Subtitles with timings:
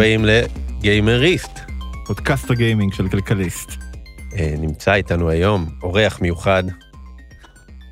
[0.00, 1.58] הבאים לגיימריסט.
[2.06, 3.70] פודקאסט הגיימינג של כלכליסט.
[4.36, 6.62] אה, נמצא איתנו היום אורח מיוחד,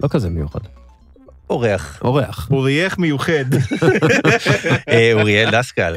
[0.00, 0.60] לא כזה מיוחד.
[1.50, 2.48] אורח, אורח.
[2.50, 3.44] אורייך מיוחד.
[4.88, 5.94] אה, אוריאל דסקל,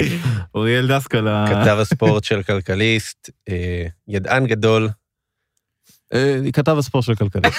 [0.55, 4.89] אוריאל דסקל, כתב הספורט של כלכליסט, אה, ידען גדול.
[6.13, 7.57] אה, כתב הספורט של כלכליסט.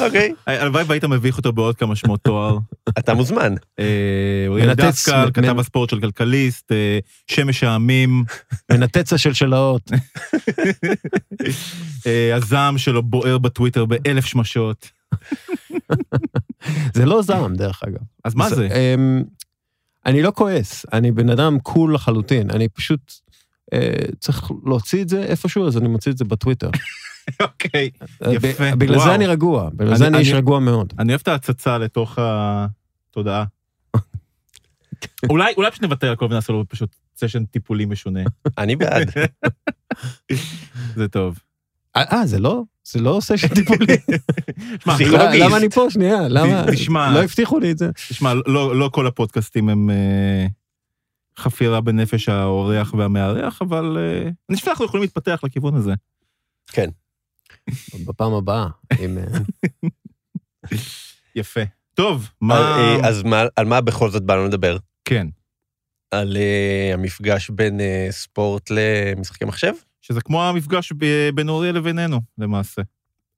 [0.00, 0.32] אוקיי.
[0.46, 2.58] הלוואי והיית מביך אותו בעוד כמה שמות תואר.
[2.98, 3.54] אתה מוזמן.
[3.78, 3.84] אה,
[4.48, 6.98] אוריאל מנתץ- דסקל, כתב הספורט של כלכליסט, אה,
[7.30, 8.24] שמש העמים,
[8.72, 9.90] מנתץ השלשלאות.
[12.06, 14.90] אה, הזעם שלו בוער בטוויטר באלף שמשות.
[16.94, 17.98] זה לא זעם, דרך אגב.
[18.24, 18.68] אז מה זה?
[18.94, 19.22] אמ,
[20.06, 22.50] אני לא כועס, אני בן אדם קול לחלוטין.
[22.50, 23.23] אני פשוט אה,
[24.18, 26.70] צריך להוציא את זה איפשהו, אז אני מוציא את זה בטוויטר.
[27.42, 27.90] אוקיי.
[28.26, 28.98] אה, יפה, בגלל.
[28.98, 30.92] זה אני רגוע, בגלל זה אני איש רגוע מאוד.
[30.98, 33.44] אני אוהב את ההצצה לתוך התודעה.
[35.30, 38.20] אולי אולי פשוט נוותר על הכל ונעשה לו פשוט סשן טיפולי משונה.
[38.58, 39.10] אני בעד.
[40.96, 41.38] זה טוב.
[41.96, 42.62] אה, אה, זה לא?
[42.84, 43.96] זה לא עושה שטיפולי.
[44.82, 45.44] שמע, פסיכולוגיסט.
[45.44, 45.86] למה אני פה?
[45.90, 46.64] שנייה, למה?
[46.72, 47.14] תשמע.
[47.14, 47.90] לא הבטיחו לי את זה.
[48.08, 50.46] תשמע, לא, לא כל הפודקאסטים הם אה,
[51.38, 55.92] חפירה בנפש האורח והמארח, אבל אה, אני חושב שאנחנו יכולים להתפתח לכיוון הזה.
[58.06, 58.66] בפעם הבאה.
[59.04, 59.24] אם, אה,
[61.34, 61.60] יפה.
[61.94, 62.54] טוב, מה...
[62.60, 64.76] אה, אז מה- על מה בכל זאת באנו לדבר?
[65.04, 65.26] כן,
[66.10, 69.72] על אה, המפגש בין אה, ספורט למשחקי מחשב?
[70.00, 72.82] שזה כמו המפגש ב- בין אוריה לבינינו, למעשה.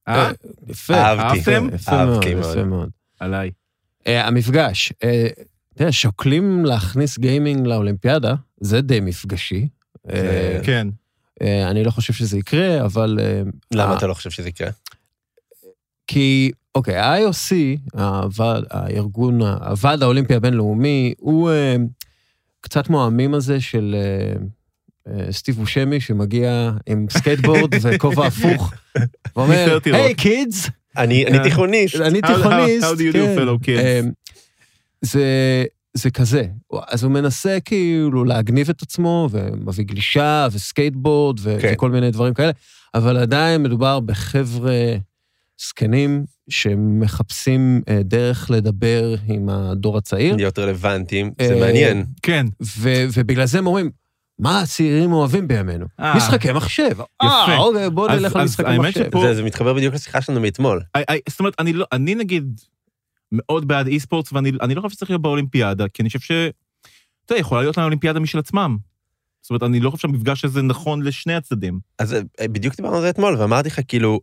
[0.09, 0.31] אה?
[0.67, 0.95] יפה.
[0.95, 2.45] אהבתי, יפה, יפה אהבתי מאוד.
[2.53, 2.91] יפה מאוד.
[3.21, 3.51] עליי.
[4.07, 4.93] המפגש,
[5.81, 9.69] אה, יודע, שוקלים להכניס גיימינג לאולימפיאדה, זה די מפגשי.
[10.11, 10.89] אה, כן.
[11.43, 13.19] אה, אני לא חושב שזה יקרה, אבל...
[13.23, 13.43] אה,
[13.75, 14.71] למה אתה לא חושב שזה יקרה?
[16.07, 17.55] כי, אוקיי, ה-IOC,
[17.93, 21.51] הוועד, הארגון, הוועד האולימפי הבינלאומי, הוא
[22.61, 23.97] קצת כמו המים הזה של
[25.31, 28.73] סטיב בושמי, שמגיע עם סקייטבורד וכובע הפוך,
[29.37, 31.97] ואומר, מיסטר טירות." hey kids, אני אני תיכוניסט.
[31.97, 34.09] אני תיכוניסט, how do you do, כן.
[35.03, 35.25] זה,
[35.95, 36.43] זה כזה.
[36.89, 41.71] אז הוא מנסה כאילו להגניב את עצמו, ומביא גלישה וסקייטבורד ו- כן.
[41.75, 42.51] וכל מיני דברים כאלה,
[42.95, 44.75] אבל עדיין מדובר בחבר'ה
[45.69, 52.05] זקנים שמחפשים אה, דרך לדבר עם הדור הצעיר, להיות רלוונטיים, זה אה, מעניין.
[52.23, 52.47] כן.
[52.79, 53.91] ו- ובגלל זה הם אומרים,
[54.39, 55.87] מה הצעירים אוהבים בימינו?
[56.01, 56.17] אה.
[56.17, 56.91] משחקי מחשב.
[57.23, 59.05] אה, אוקיי, בוא אז- נלך למשחקי מחשב.
[59.05, 60.83] שפה- זה זה מתחבר בדיוק לשיחה שלנו מאתמול.
[60.99, 62.61] I- I- זאת אומרת, אני לא, אני נגיד
[63.37, 66.31] מאוד בעד אי ספורטס, ואני אני לא חושב שצריך להיות באולימפיאדה, כי אני חושב ש...
[67.25, 68.77] אתה יודע, יכולה להיות להם אולימפיאדה משל עצמם.
[69.43, 71.81] זאת אומרת, אני לא חושב שהמפגש הזה נכון לשני הצדדים.
[71.99, 74.21] אז אה, בדיוק דיברנו על זה אתמול, ואמרתי לך, כאילו,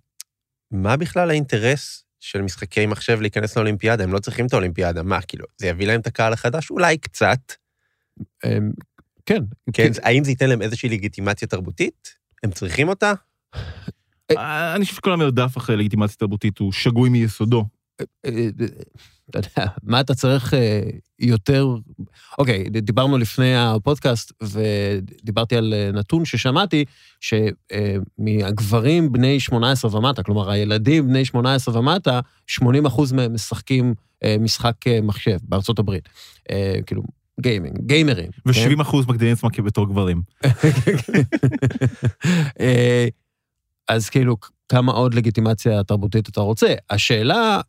[0.72, 4.04] מה בכלל האינטרס של משחקי מחשב להיכנס לאולימפיאדה?
[4.04, 6.72] הם לא צריכים את האולימפיאדה, מה, כאילו, זה יביא להם את הקהל החדש?
[6.72, 7.40] אולי קצת.
[8.46, 8.72] אמ,
[9.26, 9.44] כן.
[9.74, 12.14] כן, האם זה ייתן להם איזושהי לגיטימציה תרבותית?
[12.44, 13.14] הם צריכים אותה?
[14.32, 17.66] אה, אני חושב שכל המרדף אחרי לגיטימציה תרבותית הוא שגוי מיסודו.
[18.02, 18.06] אה,
[19.30, 20.82] אתה יודע, מה אתה צריך אה,
[21.20, 21.68] יותר...
[22.38, 26.86] אוקיי, דיברנו לפני הפודקאסט, ודיברתי על אה, נתון ששמעתי,
[27.20, 33.94] שמהגברים בני 18 ומטה, כלומר, הילדים בני 18 ומטה, 80 אחוז מהם משחקים
[34.24, 36.10] אה, משחק אה, מחשב בארצות הברית.
[36.52, 37.04] אה, כאילו,
[37.42, 38.32] גיימינג, גיימרים.
[38.32, 38.50] כן?
[38.50, 40.22] ו-70 אחוז מגדירים עצמם כבתור גברים.
[42.60, 43.08] אה,
[43.88, 44.38] אז כאילו,
[44.70, 46.74] כמה עוד לגיטימציה תרבותית אתה רוצה?
[46.90, 47.62] השאלה, אה,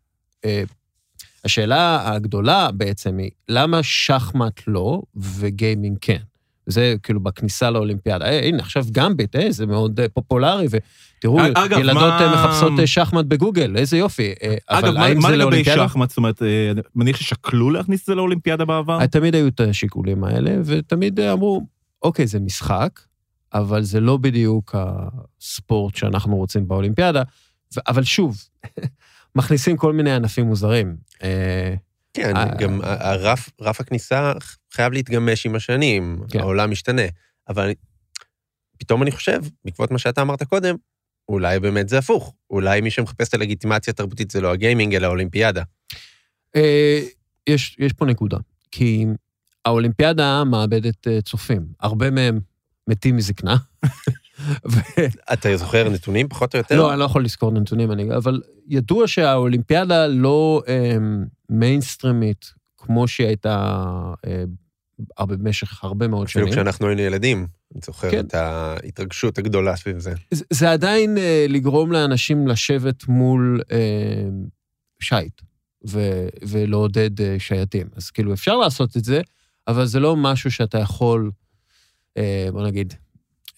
[1.45, 6.19] השאלה הגדולה בעצם היא, למה שחמט לא וגיימינג כן?
[6.67, 8.25] זה כאילו בכניסה לאולימפיאדה.
[8.27, 12.73] אה, הנה, עכשיו גמביט, אה, זה מאוד אה, פופולרי, ותראו, אגב, ילדות מה- אה, מחפשות
[12.81, 14.33] אה, שחמט בגוגל, איזה יופי.
[14.43, 15.65] אה, אגב, אבל מה האם מה זה לגבי?
[15.65, 16.09] שחמט?
[16.09, 19.01] זאת אומרת, אה, מניח ששקלו להכניס את זה לאולימפיאדה בעבר?
[19.01, 21.67] אה, תמיד היו את השיקולים האלה, ותמיד אמרו,
[22.03, 23.01] אוקיי, זה משחק,
[23.55, 27.23] אבל זה לא בדיוק הספורט שאנחנו רוצים באולימפיאדה.
[27.89, 28.37] אבל שוב,
[29.35, 30.97] מכניסים כל מיני ענפים מוזרים.
[31.23, 31.75] אה,
[32.15, 34.33] כן, אה, גם הרף רף הכניסה
[34.73, 36.41] חייב להתגמש עם השנים, כן.
[36.41, 37.03] העולם משתנה.
[37.49, 37.73] אבל
[38.79, 40.77] פתאום אני חושב, בעקבות מה שאתה אמרת קודם,
[41.29, 42.35] אולי באמת זה הפוך.
[42.51, 45.63] אולי מי שמחפש את הלגיטימציה התרבותית זה לא הגיימינג, אלא האולימפיאדה.
[46.57, 47.01] אה,
[47.47, 48.39] יש, יש פה נקודה,
[48.71, 49.07] כי
[49.65, 51.67] האולימפיאדה מאבדת אה, צופים.
[51.81, 52.41] הרבה מהם
[52.89, 53.57] מתים מזקנה.
[54.71, 54.79] ו-
[55.33, 56.77] אתה זוכר נתונים פחות או יותר?
[56.77, 60.97] לא, אני לא יכול לזכור נתונים, אני, אבל ידוע שהאולימפיאדה לא אה,
[61.49, 63.87] מיינסטרימית כמו שהיא הייתה
[64.27, 66.53] אה, במשך הרבה מאוד אפילו שנים.
[66.53, 68.21] כשאנחנו היינו ילדים, אני זוכר כן.
[68.27, 70.15] את ההתרגשות הגדולה סביב זה.
[70.31, 74.29] זה, זה עדיין אה, לגרום לאנשים לשבת מול אה,
[75.01, 75.41] שייט
[75.89, 77.87] ו, ולעודד אה, שייטים.
[77.97, 79.21] אז כאילו, אפשר לעשות את זה,
[79.69, 81.31] אבל זה לא משהו שאתה יכול,
[82.17, 82.95] אה, בוא נגיד,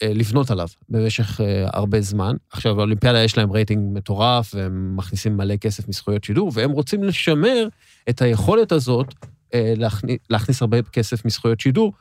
[0.03, 2.37] לבנות עליו במשך אה, הרבה זמן.
[2.51, 7.69] עכשיו, באולימפיאדה יש להם רייטינג מטורף, והם מכניסים מלא כסף מזכויות שידור, והם רוצים לשמר
[8.09, 9.15] את היכולת הזאת
[9.55, 11.93] אה, להכניס, להכניס הרבה כסף מזכויות שידור,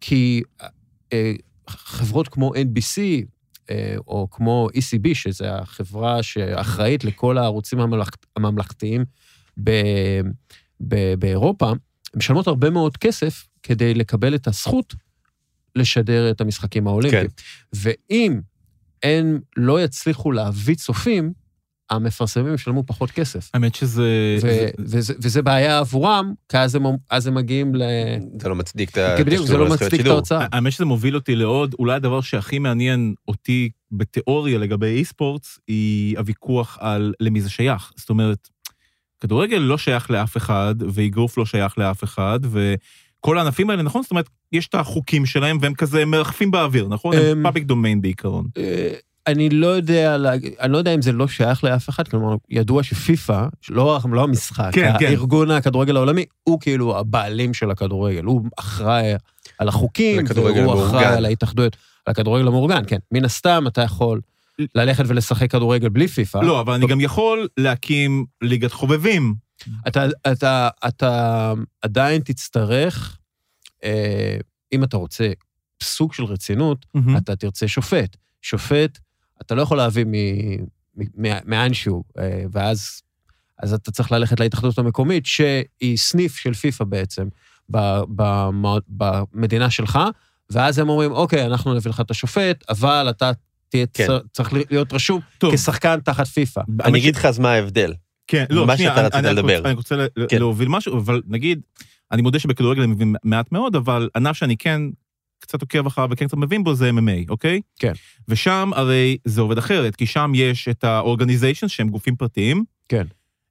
[0.00, 0.42] כי
[1.12, 1.32] אה,
[1.68, 3.00] חברות כמו NBC,
[3.70, 9.04] אה, או כמו ECB, שזו החברה שאחראית לכל הערוצים הממלכת, הממלכתיים
[9.64, 9.70] ב,
[10.80, 11.72] ב, באירופה,
[12.16, 14.94] משלמות הרבה מאוד כסף כדי לקבל את הזכות
[15.76, 17.26] לשדר את המשחקים האולימפיים.
[17.28, 17.42] כן.
[17.74, 18.40] ואם
[19.02, 21.32] הם לא יצליחו להביא צופים,
[21.90, 23.50] המפרסמים ישלמו פחות כסף.
[23.54, 24.36] האמת שזה...
[24.36, 27.82] ו- זה- וזה, וזה בעיה עבורם, כי אז הם, אז הם מגיעים ל...
[28.40, 30.06] זה לא מצדיק את כי בדיוק, זה התשלום לא מצדיק את.
[30.06, 30.46] ההוצאה.
[30.52, 36.78] האמת שזה מוביל אותי לעוד, אולי הדבר שהכי מעניין אותי בתיאוריה לגבי אי-ספורטס, היא הוויכוח
[36.80, 37.92] על למי זה שייך.
[37.96, 38.48] זאת אומרת,
[39.20, 42.40] כדורגל לא שייך לאף אחד, ואגרוף לא שייך לאף אחד,
[43.24, 44.02] וכל הענפים האלה, נכון?
[44.02, 47.16] זאת אומרת, יש את החוקים שלהם, והם כזה מרחפים באוויר, נכון?
[47.16, 48.46] הם אמ, פאבליק דומיין בעיקרון.
[48.58, 48.94] אה,
[49.26, 50.16] אני לא יודע,
[50.60, 54.70] אני לא יודע אם זה לא שייך לאף אחד, כלומר, ידוע שפיפ"א, לא, לא המשחק,
[54.72, 55.06] כן, כן.
[55.06, 59.12] הארגון הכדורגל העולמי, הוא כאילו הבעלים של הכדורגל, הוא אחראי
[59.58, 60.84] על החוקים, והוא.
[60.84, 61.76] אחראי על ההתאחדויות,
[62.06, 62.98] על הכדורגל המאורגן, כן.
[63.12, 64.20] מן הסתם אתה יכול
[64.74, 66.40] ללכת ולשחק כדורגל בלי פיפ"א.
[66.42, 69.43] לא, אבל אני גם יכול להקים ליגת חובבים.
[69.88, 71.52] אתה, אתה, אתה
[71.82, 73.18] עדיין תצטרך,
[73.84, 74.36] אה,
[74.72, 75.30] אם אתה רוצה
[75.82, 77.16] סוג של רצינות, מהמם.
[77.16, 78.16] אתה תרצה שופט.
[78.42, 78.98] שופט,
[79.42, 80.62] אתה לא יכול להביא מ-
[80.96, 83.00] מ- מ- מאנשהו, אה, ואז
[83.58, 87.28] אז אתה צריך ללכת להתאחדות המקומית, שהיא סניף של פיפ"א בעצם,
[88.88, 89.98] במדינה שלך,
[90.50, 93.30] ואז הם אומרים, אוקיי, אנחנו נביא לך את השופט, אבל אתה
[93.68, 94.06] תהיה כן.
[94.06, 96.60] צר- צריך להיות רשום טוב, כשחקן תחת פיפ"א.
[96.84, 97.92] אני אגיד לך אז מה ההבדל.
[98.26, 99.56] כן, לא, מה שנייה, שאתה אני- רצית אני לדבר.
[99.56, 100.38] רוצה- אני רוצה כן.
[100.38, 101.60] להוביל משהו, אבל נגיד,
[102.12, 104.80] אני מודה שבכדורגל אני מבין מעט מאוד, אבל ענף שאני כן
[105.38, 107.60] קצת עוקב אחריו וכן קצת מבין בו זה MMA, אוקיי?
[107.78, 107.92] כן.
[108.28, 112.64] ושם הרי זה עובד אחרת, כי שם יש את ה-organizations שהם גופים פרטיים.
[112.88, 113.06] כן.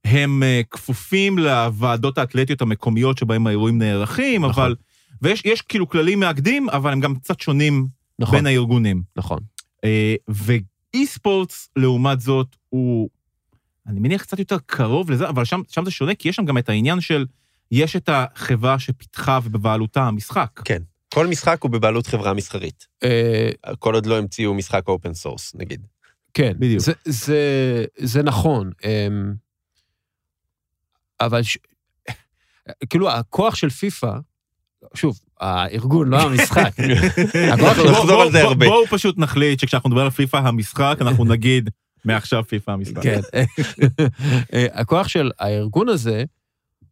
[0.06, 4.64] הם אה, כפופים לוועדות האתלטיות המקומיות שבהם האירועים נערכים, נכון.
[4.64, 4.76] אבל...
[5.22, 7.88] ויש יש כאילו כללים מאגדים, אבל הם גם קצת שונים
[8.20, 9.02] נכון, בין הארגונים.
[9.16, 9.40] נכון.
[9.84, 13.10] אה, ו e-sports, לעומת זאת, הוא,
[13.88, 16.58] אני מניח, קצת יותר קרוב לזה, אבל שם, שם זה שונה, כי יש שם גם
[16.58, 17.26] את העניין של,
[17.72, 20.62] יש את החברה שפיתחה ובבעלותה המשחק.
[20.66, 20.82] כן.
[21.14, 22.88] כל משחק הוא בבעלות חברה מסחרית.
[23.04, 23.50] אה,
[23.80, 25.88] כל עוד לא המציאו משחק open source, נגיד.
[26.34, 26.82] כן, בדיוק.
[26.82, 28.72] זה, זה, זה נכון.
[28.84, 29.34] אמ,
[31.20, 31.58] אבל ש...
[32.90, 34.12] כאילו, הכוח של פיפ"א,
[34.94, 36.72] שוב, הארגון, לא המשחק.
[37.92, 38.66] נחזור על זה הרבה.
[38.66, 41.70] בואו פשוט נחליט שכשאנחנו נדבר על פיפ"א המשחק, אנחנו נגיד,
[42.06, 43.04] מעכשיו פיפ"א המשחק.
[43.04, 43.20] כן.
[44.54, 46.24] אה, הכוח של הארגון הזה,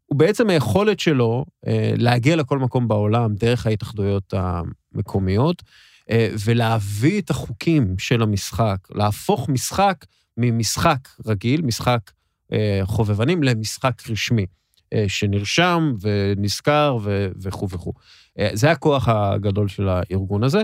[0.06, 5.64] הוא בעצם היכולת שלו אה, להגיע לכל מקום בעולם דרך ההתאחדויות המקומיות,
[6.10, 10.06] אה, ולהביא את החוקים של המשחק, להפוך משחק
[10.38, 12.12] ממשחק רגיל, משחק
[12.84, 14.46] חובבנים, למשחק רשמי,
[15.08, 16.98] שנרשם ונזכר
[17.42, 17.94] וכו' וכו'.
[18.54, 20.64] זה הכוח הגדול של הארגון הזה.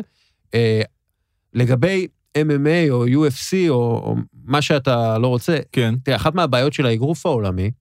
[1.53, 2.07] לגבי
[2.43, 7.25] MMA או UFC או, או מה שאתה לא רוצה, כן, תראה, אחת מהבעיות של האגרוף
[7.25, 7.71] העולמי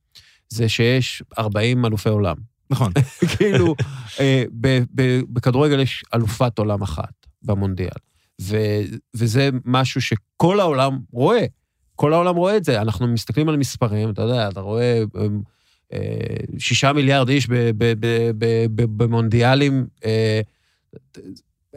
[0.49, 2.37] זה שיש 40 אלופי עולם.
[2.71, 2.93] נכון.
[3.37, 3.75] כאילו,
[4.21, 4.45] אה,
[5.33, 7.99] בכדורגל יש אלופת עולם אחת במונדיאל,
[8.41, 8.83] ו-
[9.17, 11.45] וזה משהו שכל העולם רואה.
[11.97, 12.81] כל העולם רואה את זה.
[12.81, 15.41] אנחנו מסתכלים על מספרים, אתה יודע, אתה רואה אמ,
[15.93, 15.99] אה,
[16.59, 17.49] שישה מיליארד איש
[18.77, 20.41] במונדיאלים, אה,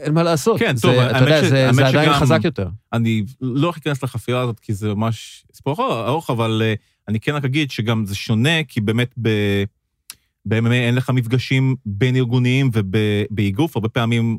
[0.00, 0.58] אין מה לעשות.
[0.58, 2.68] כן, זה, טוב, אתה יודע, ש- זה, זה עדיין שגם- חזק יותר.
[2.92, 6.74] אני לא הולך להיכנס לחפירה הזאת, כי זה ממש סיפור ארוך- אבל אה,
[7.08, 9.28] אני כן רק אגיד שגם זה שונה, כי באמת ב...
[10.48, 14.38] ב-MMA אין לך מפגשים בין ארגוניים ובאגרוף, הרבה פעמים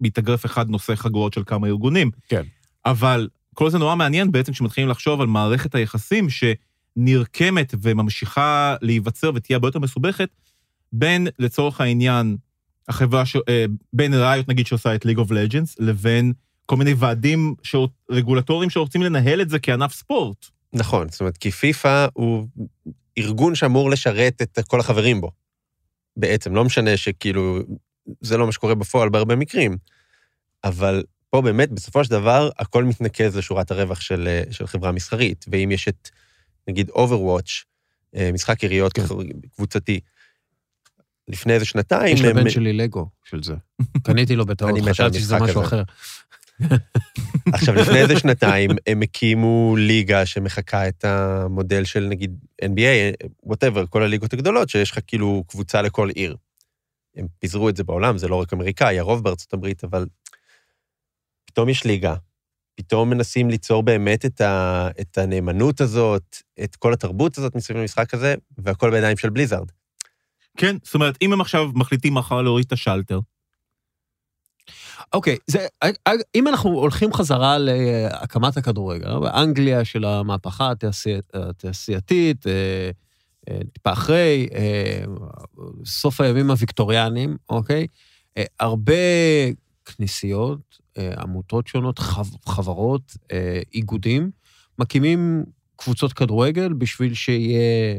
[0.00, 2.10] מתאגרף אחד נושא חגורות של כמה ארגונים.
[2.28, 2.42] כן.
[2.86, 9.56] אבל כל זה נורא מעניין בעצם כשמתחילים לחשוב על מערכת היחסים שנרקמת וממשיכה להיווצר ותהיה
[9.56, 10.28] הרבה יותר מסובכת,
[10.92, 12.36] בין, לצורך העניין,
[12.88, 13.36] החברה, ש...
[13.48, 16.32] אה, בין ראיות, נגיד, שעושה את League of Legends, לבין
[16.66, 17.76] כל מיני ועדים ש...
[18.10, 20.46] רגולטוריים שרוצים לנהל את זה כענף ספורט.
[20.72, 22.46] נכון, זאת אומרת, כי פיפ"א הוא
[23.18, 25.30] ארגון שאמור לשרת את כל החברים בו.
[26.16, 27.58] בעצם, לא משנה שכאילו,
[28.20, 29.76] זה לא מה שקורה בפועל בהרבה מקרים,
[30.64, 35.44] אבל פה באמת, בסופו של דבר, הכל מתנקז לשורת הרווח של, אה, של חברה מסחרית.
[35.48, 36.08] ואם יש את,
[36.68, 37.64] נגיד, Overwatch,
[38.16, 39.02] אה, משחק יריות כן.
[39.54, 40.00] קבוצתי,
[41.28, 43.54] לפני איזה שנתיים, יש הם- לבן שלי לגו של זה.
[44.06, 45.62] קניתי לו בטעות, חשבתי שזה משהו.
[45.62, 45.82] אחר.
[47.54, 54.02] עכשיו, לפני איזה שנתיים, הם הקימו ליגה שמחקה את המודל של נגיד NBA, whatever, כל
[54.02, 56.36] הליגות הגדולות, שיש לך כאילו קבוצה לכל עיר.
[57.16, 60.06] הם פיזרו את זה בעולם, זה לא רק אמריקאי, הרוב בארצות הברית, אבל
[61.44, 62.14] פתאום יש ליגה,
[62.74, 68.14] פתאום מנסים ליצור באמת את, ה, את הנאמנות הזאת, את כל התרבות הזאת מסביב למשחק
[68.14, 69.70] הזה, והכל בידיים של Blizzard.
[70.56, 73.20] כן, זאת אומרת, אם הם עכשיו מחליטים מחר להוריד את השלטר,
[75.12, 75.66] אוקיי, זה,
[76.34, 82.90] אם אנחנו הולכים חזרה להקמת הכדורגל, באנגליה של המהפכה התעשי- התעשייתית, אה,
[83.50, 85.04] אה, טיפה אחרי, אה,
[85.84, 87.86] סוף הימים הוויקטוריאניים, אוקיי?
[88.36, 88.94] אה, הרבה
[89.84, 94.30] כנסיות, אה, עמותות שונות, חב- חברות, אה, איגודים,
[94.78, 95.44] מקימים
[95.76, 97.94] קבוצות כדורגל בשביל שיהיה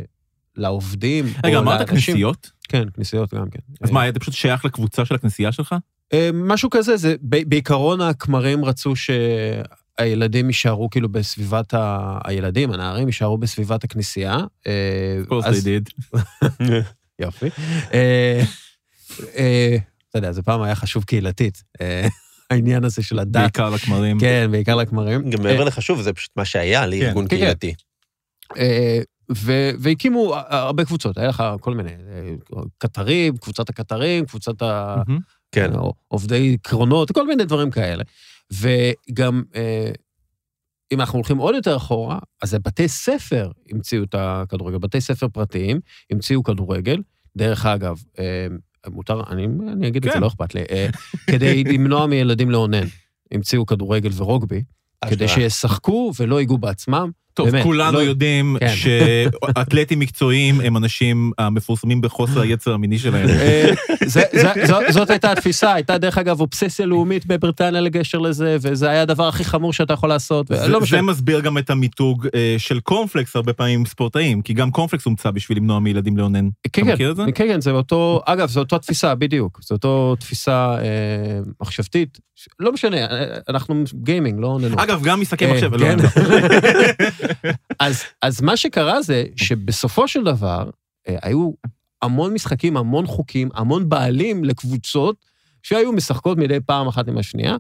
[0.57, 2.51] לעובדים, רגע, אמרת כנסיות?
[2.69, 3.59] כן, כנסיות גם כן.
[3.81, 5.75] אז מה, אתה פשוט שייך לקבוצה של הכנסייה שלך?
[6.13, 12.17] אה, משהו כזה, זה ב- בעיקרון הכמרים רצו שהילדים יישארו כאילו בסביבת ה...
[12.25, 14.37] הילדים, הנערים יישארו בסביבת הכנסייה.
[14.67, 16.11] אה, of course אז- they did.
[17.19, 17.45] יופי.
[17.93, 18.43] אה,
[20.09, 21.63] אתה יודע, זה פעם היה חשוב קהילתית,
[22.49, 23.41] העניין הזה של הדת.
[23.41, 24.19] בעיקר לכמרים.
[24.19, 25.29] כן, בעיקר לכמרים.
[25.29, 27.41] גם מעבר לחשוב, זה פשוט מה שהיה לארגון כן, כן.
[27.43, 27.73] קהילתי.
[29.33, 34.95] אה, ו- והקימו הרבה קבוצות, היה לך כל מיני, אה, קטרים, קבוצת הקטרים, קבוצת ה...
[35.07, 35.19] מהמם.
[35.51, 35.75] כן.
[35.75, 38.03] או עובדי קרונות, כל מיני דברים כאלה.
[38.51, 39.91] וגם, אה,
[40.91, 45.79] אם אנחנו הולכים עוד יותר אחורה, אז בתי ספר המציאו את הכדורגל, בתי ספר פרטיים
[46.11, 47.01] המציאו כדורגל.
[47.37, 48.47] דרך אגב, אה,
[48.87, 50.21] מותר, אני, אני אגיד את זה, כן.
[50.21, 50.87] לא אכפת לי, אה,
[51.27, 52.87] כדי למנוע מילדים לאונן,
[53.31, 54.63] המציאו כדורגל ורוגבי,
[55.09, 55.27] כדי.
[55.27, 57.11] שישחקו ולא ייגעו בעצמם.
[57.33, 58.73] טוב, באמת, כולנו לא- יודעים כן.
[58.75, 63.29] שאתלטים מקצועיים הם אנשים המפורסמים בחוסר היצר המיני שלהם.
[63.29, 63.69] אה,
[64.05, 68.89] זה- זה- זו- זאת הייתה התפיסה, הייתה דרך אגב אובססיה לאומית בבריטניה לגשר לזה, וזה
[68.89, 71.01] היה הדבר הכי חמור שאתה יכול לעשות, זה- ולא זה.
[71.01, 75.31] מסביר גם את המיתוג אה, של קורנפלקס הרבה פעמים עם ספורטאים, כי גם קורנפלקס הומצא
[75.31, 76.47] בשביל למנוע מילדים לאונן.
[76.73, 77.23] כן, אתה כן, מכיר את זה?
[77.35, 79.59] כן, כן, זה אותו, אגב, זו אותה תפיסה, בדיוק.
[79.63, 80.83] זו אותו תפיסה אה,
[81.61, 82.17] מחשבתית.
[82.59, 83.05] לא משנה, אה,
[83.49, 84.75] אנחנו גיימינג, לא ננו.
[84.83, 85.51] אגב, גם משחקי אה,
[87.79, 90.69] אז, אז מה שקרה זה שבסופו של דבר,
[91.07, 91.51] אה, היו
[92.01, 95.25] המון משחקים, המון חוקים, המון בעלים לקבוצות
[95.63, 97.57] שהיו משחקות מדי פעם אחת עם השנייה,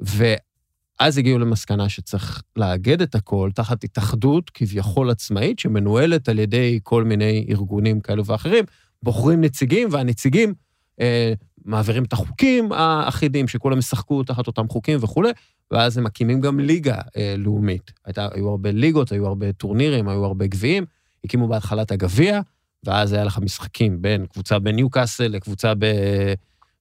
[0.00, 7.04] ואז הגיעו למסקנה שצריך לאגד את הכל תחת התאחדות כביכול עצמאית, שמנוהלת על ידי כל
[7.04, 8.64] מיני ארגונים כאלו ואחרים,
[9.02, 10.54] בוחרים נציגים, והנציגים
[11.00, 11.32] אה,
[11.64, 15.30] מעבירים את החוקים האחידים, שכולם ישחקו תחת אותם חוקים וכולי,
[15.70, 17.92] ואז הם מקימים גם ליגה אה, לאומית.
[18.04, 20.84] הייתה, היו הרבה ליגות, היו הרבה טורנירים, היו הרבה גביעים.
[21.24, 22.40] הקימו בהתחלה את הגביע,
[22.84, 25.72] ואז היה לך משחקים בין קבוצה בניוקאסל לקבוצה.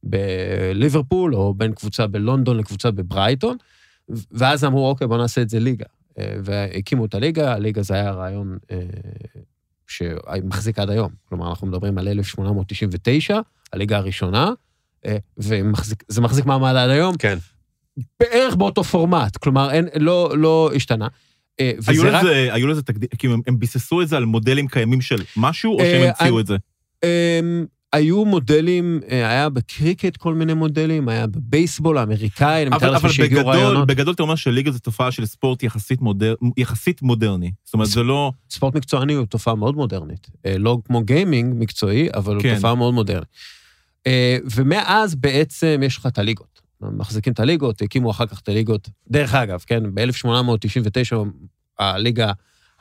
[0.03, 3.57] בליברפול, או בין קבוצה בלונדון לקבוצה בברייטון,
[4.31, 5.85] ואז אמרו, אוקיי, בואו נעשה את זה ליגה.
[6.19, 8.77] אה, והקימו את הליגה, הליגה זה היה רעיון אה,
[9.87, 11.11] שמחזיק עד היום.
[11.29, 13.39] כלומר, אנחנו מדברים על 1899,
[13.73, 14.51] הליגה הראשונה,
[15.37, 15.61] וזה
[16.21, 17.17] מחזיק מעמד עד היום.
[17.17, 17.37] כן.
[18.19, 21.07] בערך באותו פורמט, כלומר, אין, לא, לא השתנה.
[21.59, 24.25] אה, היו וזה רק- לזה, היו לזה תקדים, כאילו הם- הם ביססו את זה על
[24.25, 26.55] מודלים קיימים של משהו, או שהם אה, המציאו אני- את זה?
[27.03, 32.87] אמ, היו מודלים, אה, היה בקריקט כל מיני מודלים, היה בבייסבול האמריקאי, אני מתאר אבל,
[32.93, 33.87] לעצמי אבל שהגיעו בגדול, רעיונות.
[33.87, 37.51] בגדול אתה אומר שליגה זה תופעה של ספורט יחסית, מודר, יחסית מודרני.
[37.63, 38.31] זאת אומרת, זה לא...
[38.49, 40.27] ספורט מקצועני הוא תופעה מאוד מודרנית.
[40.45, 42.55] אה, לא כמו גיימינג מקצועי, אבל הוא כן.
[42.55, 43.25] תופעה מאוד מודרנית.
[44.07, 46.61] אה, ומאז בעצם יש לך את הליגות.
[46.81, 48.89] מחזיקים את הליגות, הקימו אחר כך את הליגות.
[49.09, 51.15] דרך אגב, כן, ב-1899
[51.79, 52.31] הליגה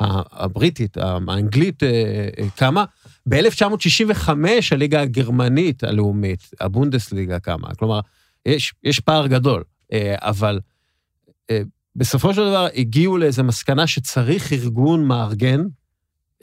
[0.01, 2.85] הבריטית, האנגלית אה, אה, קמה.
[3.27, 4.31] ב-1965
[4.71, 7.75] הליגה הגרמנית הלאומית, הבונדסליגה קמה.
[7.79, 8.01] כלומר,
[8.47, 9.65] יש, יש פער גדול,
[10.17, 10.61] אבל
[11.97, 15.63] בסופו של דבר הגיעו לאיזו מסקנה שצריך ארגון מארגן,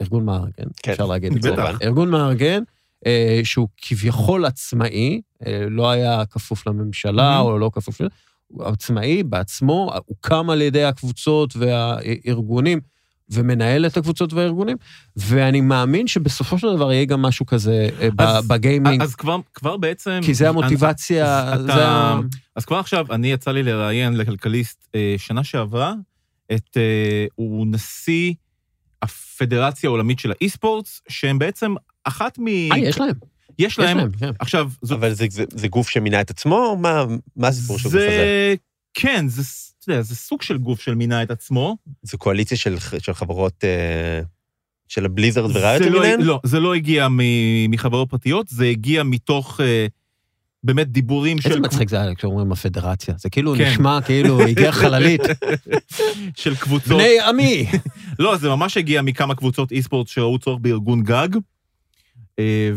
[0.02, 1.56] ארגון מארגן, כן, אפשר להגיד את זה.
[1.84, 2.64] ארגון מארגן,
[3.44, 7.42] שהוא כביכול עצמאי, אה, לא היה כפוף לממשלה Mhm.
[7.42, 8.02] או לא כפוף,
[8.48, 12.80] הוא עצמאי בעצמו, הוא קם על ידי הקבוצות והארגונים,
[13.30, 14.78] ומנהל את הקבוצות והארגונים,
[15.16, 19.78] ואני מאמין שבסופו של דבר יהיה גם משהו כזה אה, אז- בגיימינג, אז כבר, כבר
[19.78, 20.20] בעצם...
[20.24, 22.20] כי זה המוטיבציה, אתה- זה ה...
[22.56, 25.94] אז כבר עכשיו, אני יצא לי לראיין לכלכליסט אה, שנה שעברה,
[26.52, 28.34] את, אה, הוא נשיא
[29.02, 31.76] הפדרציה העולמית של האי-ספורטס, שהם בעצם
[32.08, 32.48] אחת מ...
[32.48, 33.14] אה, יש להם,
[33.60, 34.12] יש יש להם.
[34.12, 34.30] כן.
[34.40, 37.88] עכשיו, זאת אבל זה, זה, זה גוף שמינה את עצמו, או מה, מה הסיפור של
[37.88, 38.08] הגוף הזה?
[38.08, 38.56] זה...
[38.94, 39.42] כן, זה,
[39.88, 41.78] אתה יודע, זה סוג של גוף של מינה את עצמו.
[42.04, 44.22] זו קואליציה של, של חברות, אה,
[44.88, 46.22] של הבליזרד וריוט זה לא, למיניהן?
[46.22, 49.88] לא, זה לא הגיע מ- מחברות פרטיות, זה הגיע מתוך אה,
[50.64, 53.72] באמת דיבורים איזה של, מצחיק זה היה כשאומרים הפדרציה, זה כאילו כן.
[53.72, 55.22] נשמע כאילו הגיע חללית,
[56.42, 56.98] של קבוצות.
[56.98, 57.66] בני עמי.
[58.20, 61.30] לא, זה ממש הגיע מכמה קבוצות אי-ספורט שראו צורך בארגון גג,
[62.40, 62.72] אה,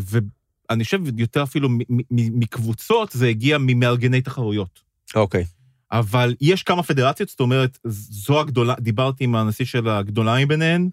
[0.71, 1.69] אני חושב יותר אפילו
[2.11, 4.81] מקבוצות, זה הגיע ממארגני תחרויות.
[5.15, 5.45] אוקיי.
[5.93, 10.89] אבל יש כמה פדרציות, זאת אומרת, זו הגדולה, דיברתי עם הנשיא של הגדולה מביניהן,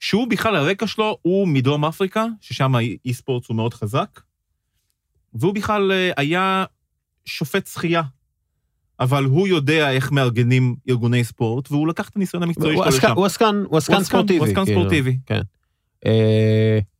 [0.00, 4.20] שהוא בכלל, הרקע שלו הוא מדרום אפריקה, ששם האי ספורט הוא מאוד חזק,
[5.34, 6.64] והוא בכלל אה, היה
[7.24, 8.02] שופט שחייה.
[9.00, 13.14] אבל הוא יודע איך מארגנים ארגוני ספורט, והוא לקח את הניסיון המקצועי שלו לשם.
[13.16, 14.38] הוא עסקן- הוא עסקן ספורטיבי.
[14.38, 14.80] הוא עסקן כאילו.
[14.80, 15.18] ספורטיבי.
[16.06, 16.95] אה, אז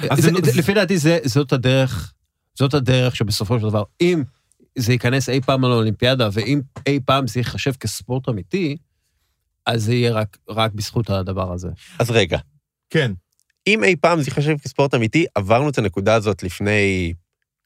[0.00, 2.12] זה- זה- זה- לפי דעתי זה- זאת הדרך,
[2.58, 4.22] זאת הדרך שבסופו של דבר, אם
[4.78, 8.76] זה ייכנס אי פעם לאולימפיאדה, ואם אי פעם זה ייחשב כספורט אמיתי,
[9.66, 11.68] אז זה יהיה רק, רק בזכות הדבר הזה.
[11.98, 12.38] אז רגע,
[12.90, 13.12] כן.
[13.66, 17.12] אם אי פעם זה ייחשב כספורט אמיתי, עברנו את הנקודה הזאת לפני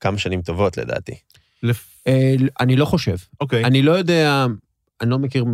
[0.00, 1.12] כמה שנים טובות, לדעתי.
[1.62, 3.16] לפ- אה, אני לא חושב.
[3.40, 3.64] אוקיי.
[3.64, 4.46] אני לא יודע,
[5.00, 5.44] אני לא מכיר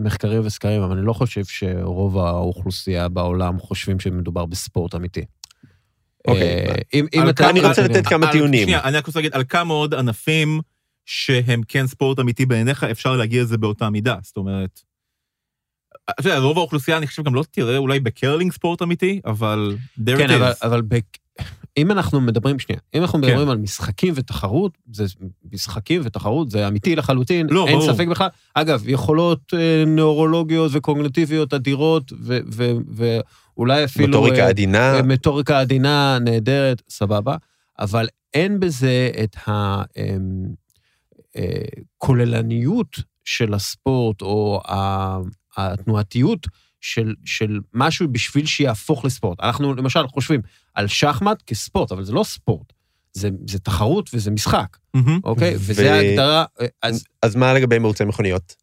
[0.00, 5.24] מחקרים וסקרים, אבל אני לא חושב שרוב האוכלוסייה בעולם חושבים שמדובר בספורט אמיתי.
[6.28, 6.42] אוקיי.
[6.68, 8.62] אה, אם- אתה- אני רוצה לתת כמה על- טיעונים.
[8.62, 10.60] שנייה, אני רק רוצה להגיד, על כמה עוד ענפים
[11.06, 14.16] שהם כן ספורט אמיתי בעיניך, אפשר להגיע לזה באותה מידה.
[14.22, 14.80] זאת אומרת,
[16.20, 20.30] אתה יודע, רוב האוכלוסייה, אני חושב, גם לא תראה אולי בקרלינג ספורט אמיתי, אבל כן,
[20.30, 20.80] אבל.
[21.76, 23.26] אם אנחנו מדברים, שנייה, אם אנחנו כן.
[23.26, 25.04] מדברים על משחקים ותחרות, זה
[25.52, 27.92] משחקים ותחרות, זה אמיתי לחלוטין, לא, אין ברור.
[27.94, 28.28] ספק בכלל.
[28.54, 32.38] אגב, יכולות אה, נוירולוגיות וקוגנטיביות אדירות, ו-
[32.96, 33.20] ו-
[33.60, 34.06] ואולי אפילו...
[34.06, 37.36] מוטוריקה אה, עדינה, אה, מוטוריקה עדינה, נהדרת, סבבה,
[37.78, 39.36] אבל אין בזה את
[41.96, 44.62] הכוללניות של הספורט, או
[45.56, 46.46] התנועתיות
[46.80, 49.40] של, של משהו בשביל שיהפוך לספורט.
[49.40, 50.40] אנחנו למשל חושבים
[50.74, 52.72] על שחמט כספורט, אבל זה לא ספורט.
[53.12, 55.20] זה, זה תחרות וזה משחק, מהמם.
[55.24, 55.54] אוקיי?
[55.54, 58.54] ו- וזה ההגדרה, אה, אז אז מה לגבי מרוצי מכוניות?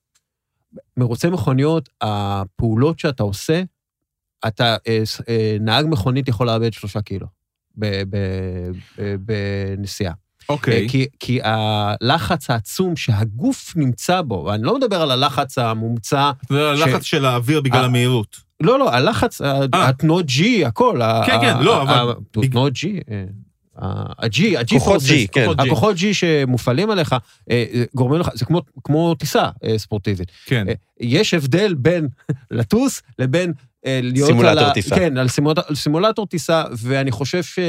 [0.98, 3.64] מרוצי מכוניות, הפעולות שאתה עושה,
[4.48, 7.28] אתה, אה, אה, נהג מכונית יכול לאבד שלושה קילו
[9.20, 10.14] בנסיעה.
[10.50, 10.84] אוקיי.
[10.84, 16.70] אה, כי, כי הלחץ העצום שהגוף נמצא בו, ואני לא מדבר על הלחץ המומצא, זה
[16.70, 18.38] הלחץ של האוויר בגלל אה, המהירות.
[18.62, 19.90] לא, לא, הלחץ, ה- אה.
[19.90, 21.02] התנועות G, הכל.
[21.02, 22.86] ה- כן, כן, ה- לא, ה- אבל- ה- תנועות G,
[23.76, 25.48] ה-G, ה-G כוחות G, כן.
[25.60, 27.16] הכוחות G שמופעלים עליך,
[27.96, 30.32] גורמים לך, זה כמו, כמו טיסה ספורטיבית.
[30.46, 30.66] כן.
[31.00, 32.08] יש הבדל בין
[32.52, 33.54] לטוס לבין
[33.86, 34.74] להיות סימולטור על ה...
[34.74, 34.96] טיסה.
[34.96, 37.60] כן, על סימולטור, על סימולטור טיסה, ואני חושב ש,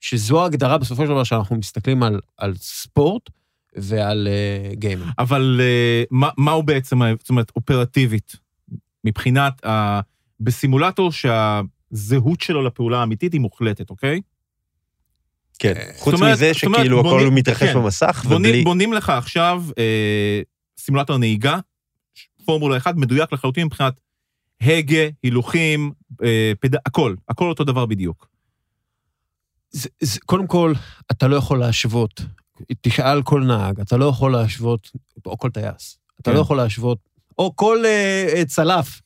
[0.00, 3.30] שזו ההגדרה בסופו של דבר שאנחנו מסתכלים על, על ספורט
[3.76, 4.28] ועל
[4.72, 5.10] uh, גיימינג.
[5.18, 8.36] אבל אה, מה, מה הוא בעצם, זאת אומרת, אופרטיבית,
[9.04, 10.00] מבחינת, ה...
[10.40, 14.20] בסימולטור שהזהות שלו לפעולה האמיתית היא מוחלטת, אוקיי?
[15.58, 15.72] כן.
[15.76, 17.74] אה, חוץ אומרת- מזה זאת אומרת, שכאילו הכל בונים- מתרחש כן.
[17.74, 18.64] במסך, בונים, ובלי...
[18.64, 20.40] בונים לך עכשיו אה,
[20.78, 21.58] סימולטור נהיגה,
[22.44, 24.00] פורמולה 1, מדויק לחלוטין מבחינת
[24.60, 25.92] הגה, הילוכים,
[26.22, 26.74] אה, פד...
[26.74, 28.28] הכל, הכל אותו דבר בדיוק.
[29.70, 30.72] זה, זה, קודם כל,
[31.10, 32.20] אתה לא יכול להשוות,
[32.80, 34.90] תשאל כל נהג, אתה לא יכול להשוות,
[35.26, 36.36] או כל טייס, אתה כן.
[36.36, 36.98] לא יכול להשוות,
[37.38, 39.00] או כל uh, צלף,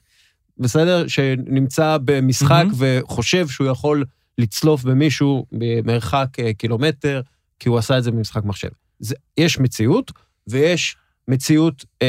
[0.59, 1.09] בסדר?
[1.09, 3.01] שנמצא במשחק מהמם.
[3.03, 4.05] וחושב שהוא יכול
[4.39, 7.21] לצלוף במישהו במרחק uh, קילומטר,
[7.59, 8.69] כי הוא עשה את זה במשחק מחשב.
[8.99, 10.13] זה, יש מציאות,
[10.47, 10.97] ויש
[11.29, 12.07] מציאות uh,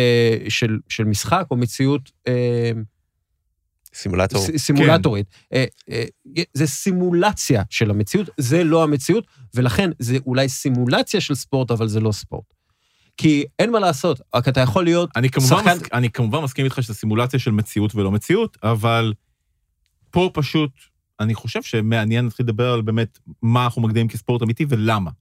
[0.49, 2.31] של, של משחק, או מציאות uh,
[3.95, 4.41] סימולטור.
[4.41, 5.27] ס- סימולטורית.
[5.53, 6.03] אה, אה,
[6.53, 11.99] זה סימולציה של המציאות, זה לא המציאות, ולכן זה אולי סימולציה של ספורט, אבל זה
[11.99, 12.45] לא ספורט.
[13.17, 15.77] כי אין מה לעשות, רק אתה יכול להיות אני כמובן, שחקן...
[15.77, 15.81] מס...
[15.93, 19.13] אני כמובן מסכים איתך שזה סימולציה של מציאות ולא מציאות, אבל
[20.11, 20.71] פה פשוט,
[21.19, 25.11] אני חושב שמעניין להתחיל לדבר על באמת מה אנחנו מגדירים כספורט אמיתי ולמה.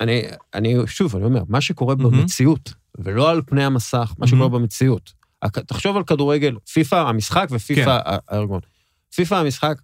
[0.00, 0.22] אני,
[0.54, 2.20] אני, שוב, אני אומר, מה שקורה מהמם.
[2.20, 5.23] במציאות, ולא על פני המסך, מה שקורה במציאות.
[5.48, 8.16] תחשוב על כדורגל, פיפא המשחק ופיפא כן.
[8.28, 8.60] הארגון.
[9.14, 9.74] פיפא המשחק,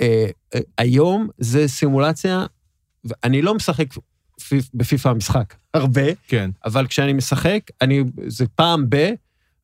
[0.00, 2.46] אה, אה, היום זה סימולציה,
[3.04, 3.86] ואני לא משחק
[4.40, 6.50] פיפ- בפיפא המשחק הרבה, כן.
[6.64, 9.10] אבל כשאני משחק, אני, זה פעם ב...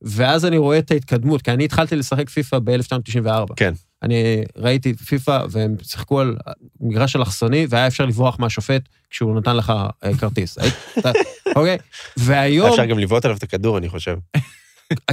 [0.01, 3.53] ואז אני רואה את ההתקדמות, כי אני התחלתי לשחק פיפא ב-1994.
[3.55, 3.73] כן.
[4.03, 6.37] אני ראיתי פיפא, והם שיחקו על
[6.79, 10.57] מגרש אלכסוני, והיה אפשר לברוח מהשופט כשהוא נתן לך אה, כרטיס.
[11.55, 11.77] אוקיי?
[12.17, 14.17] והיום, אפשר גם לבעוט עליו את הכדור, אני חושב.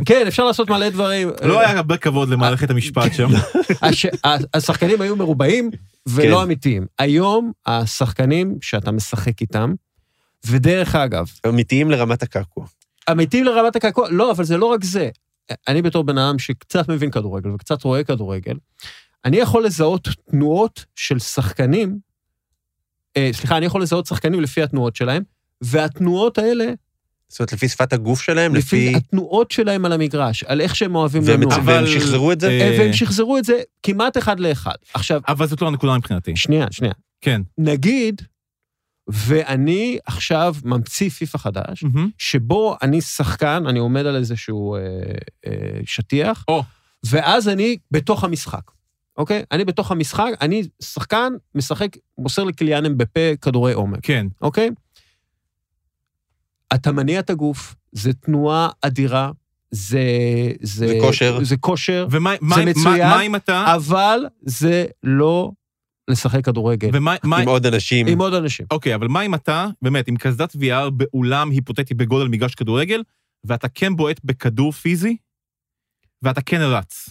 [0.05, 1.31] כן, אפשר לעשות מלא דברים.
[1.43, 3.29] לא היה הרבה כבוד למערכת המשפט שם.
[3.83, 4.07] הש...
[4.07, 5.71] ה- השחקנים היו מרובעים
[6.09, 6.43] ולא כן.
[6.43, 6.87] אמיתיים.
[6.99, 9.75] היום, השחקנים שאתה משחק איתם,
[10.47, 12.67] ודרך אגב, אמיתיים לרמת הקעקוע.
[13.11, 15.09] אמיתיים לרמת הקעקוע, לא, אבל זה לא רק זה.
[15.69, 18.55] אני בתור בן אדם שקצת מבין כדורגל וקצת רואה כדורגל,
[19.25, 21.99] אני יכול לזהות תנועות של שחקנים,
[23.17, 25.23] אה, סליחה, אני יכול לזהות שחקנים לפי התנועות שלהם,
[25.61, 26.73] והתנועות האלה,
[27.33, 28.97] זאת אומרת, לפי שפת הגוף שלהם, לפי לפי...
[28.97, 31.59] התנועות שלהם על המגרש, על איך שהם אוהבים והם לנוע.
[31.64, 32.49] והם שחזרו את זה?
[32.49, 34.75] אה, אה, והם שחזרו את זה כמעט אחד לאחד.
[34.95, 36.37] עכשיו, אבל זאת לא הנקודה מבחינתי.
[36.37, 36.92] שנייה, שנייה.
[37.21, 37.42] כן.
[37.59, 38.23] נגיד,
[39.09, 42.11] ואני עכשיו ממציא פיפא חדש, מהמם.
[42.18, 44.81] שבו אני שחקן, אני עומד על איזשהו אה,
[45.47, 46.62] אה, שטיח, או.
[47.07, 48.71] ואז אני בתוך המשחק,
[49.16, 49.45] אוקיי?
[49.53, 54.27] אני בתוך המשחק, אני שחקן, משחק, מוסר לקליאנם בפה כדורי עומק, כן.
[54.42, 54.71] אוקיי?
[56.75, 59.31] אתה מניע את הגוף, זה תנועה אדירה,
[59.71, 60.01] זה...
[60.63, 61.45] זה, זה כושר.
[61.45, 63.75] זה כושר, ומה מה- זה מה- מצוין, מה אם אתה...
[63.75, 65.53] אבל זה לא
[66.11, 66.91] לשחק כדורגל.
[66.93, 67.15] ומה...
[67.25, 68.07] מה- עם עוד אנשים.
[68.07, 68.67] עם עוד אנשים.
[68.71, 73.03] אוקיי, אבל מה אם אתה, באמת, עם קסדת VR באולם היפותטי בגודל מגרש כדורגל,
[73.45, 75.17] ואתה כן בועט בכדור פיזי,
[76.23, 77.09] ואתה כן רץ.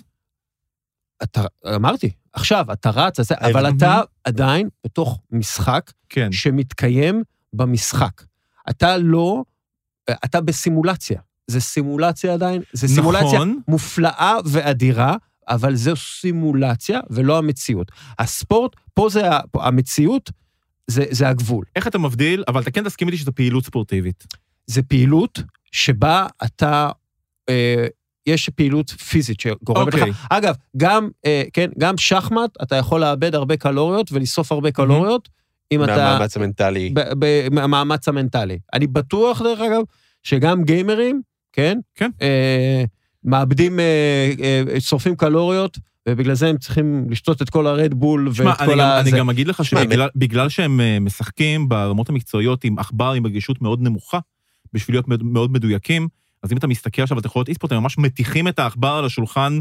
[1.23, 1.43] אתה,
[1.75, 6.31] אמרתי, עכשיו, אתה רץ, אז זה- ההבדל- אבל אתה עדיין בתוך משחק כן.
[6.31, 8.21] שמתקיים במשחק.
[8.69, 9.43] אתה לא,
[10.09, 11.19] אתה בסימולציה.
[11.47, 13.59] זה סימולציה עדיין, זה סימולציה נכון.
[13.67, 15.15] מופלאה ואדירה,
[15.47, 17.91] אבל זו סימולציה ולא המציאות.
[18.19, 19.21] הספורט, פה זה,
[19.55, 20.31] המציאות,
[20.87, 21.65] זה, זה הגבול.
[21.75, 24.23] איך אתה מבדיל, אבל אתה כן תסכים איתי שזו פעילות ספורטיבית.
[24.67, 25.39] זה פעילות
[25.71, 26.89] שבה אתה,
[27.49, 27.87] אה,
[28.27, 30.09] יש פעילות פיזית שגורמת אוקיי.
[30.09, 30.27] לך.
[30.29, 35.29] אגב, גם, אה, כן, גם שחמט, אתה יכול לאבד הרבה קלוריות ולשרוף הרבה קלוריות,
[35.71, 35.95] אם אתה...
[35.95, 36.93] מהמאמץ המנטלי.
[37.51, 38.59] מהמאמץ המנטלי.
[38.73, 39.81] אני בטוח, דרך אגב,
[40.23, 41.21] שגם גיימרים,
[41.53, 41.77] כן?
[41.95, 42.09] כן.
[42.21, 42.83] אה,
[43.23, 44.31] מאבדים, אה,
[44.73, 45.77] אה, שורפים קלוריות,
[46.09, 48.99] ובגלל זה הם צריכים לשתות את כל הרד בול שמע, ואת אני כל גם- ה...
[48.99, 49.11] אני.
[49.11, 53.81] גם אגיד לך שבגלל בגלל שהם אה, משחקים ברמות המקצועיות עם עכבר עם רגישות מאוד
[53.81, 54.19] נמוכה,
[54.73, 56.07] בשביל להיות מאוד- מאוד מדויקים,
[56.43, 59.59] אז אם אתה מסתכל עכשיו על תחרויות e-sport, הם ממש מטיחים את העכבר על השולחן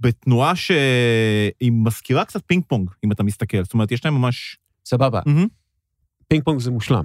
[0.00, 3.62] בתנועה שהיא מזכירה קצת פינג פונג, אם אתה מסתכל.
[3.64, 4.56] זאת אומרת, יש להם ממש...
[4.90, 5.20] סבבה.
[5.26, 5.46] מהמם.
[6.28, 7.04] פינג פונג זה מושלם.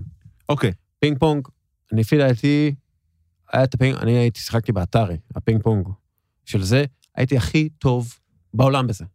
[0.49, 0.71] אוקיי.
[0.99, 1.47] פינג פונג,
[1.91, 2.75] לפי דעתי,
[3.53, 5.87] היה את הפינג, אני הייתי, שיחקתי ב Atari, הפינג פונג
[6.45, 8.13] של זה, הייתי הכי טוב
[8.53, 9.05] בעולם בזה.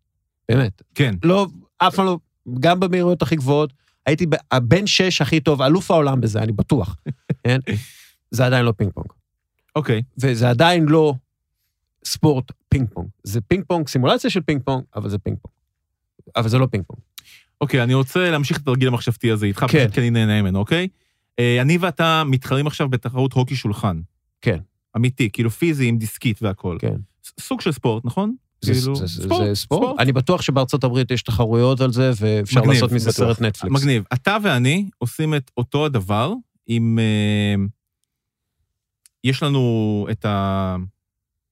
[0.48, 0.82] באמת.
[0.94, 1.14] כן.
[1.24, 1.46] לא,
[1.78, 2.18] אף פעם לא,
[2.60, 3.72] גם במהירויות הכי גבוהות,
[4.06, 6.96] הייתי הבן שש הכי טוב, אלוף העולם בזה, אני בטוח.
[7.44, 7.58] כן?
[8.30, 9.06] זה עדיין לא פינג פונג.
[9.76, 10.02] אוקיי.
[10.18, 11.14] וזה עדיין לא
[12.04, 13.08] ספורט פינג פונג.
[13.24, 15.54] זה פינג פונג, סימולציה של פינג פונג, אבל זה פינג פונג.
[16.36, 17.00] אבל זה לא פינג פונג.
[17.60, 19.84] אוקיי, אני רוצה להמשיך את התרגיל המחשבתי הזה איתך, כן.
[19.84, 20.88] פשוט כי אני נהנה ממנו, אוקיי?
[21.38, 24.00] אה, אני ואתה מתחרים עכשיו בתחרות הוקי שולחן.
[24.40, 24.58] כן.
[24.96, 26.78] אמיתי, כאילו פיזי עם דיסקית והכול.
[26.80, 26.94] כן.
[27.40, 28.34] סוג של ספורט, נכון?
[28.60, 30.00] זה, כאילו, זה, זה, זה ספורט.
[30.00, 33.26] אני בטוח שבארצות הברית יש תחרויות על זה, ואפשר מגניב, לעשות מזה בטוח.
[33.26, 33.76] סרט נטפליקס.
[33.82, 34.04] מגניב.
[34.12, 36.32] אתה ואני עושים את אותו הדבר
[36.66, 36.98] עם...
[36.98, 37.54] אה,
[39.24, 40.76] יש לנו את ה...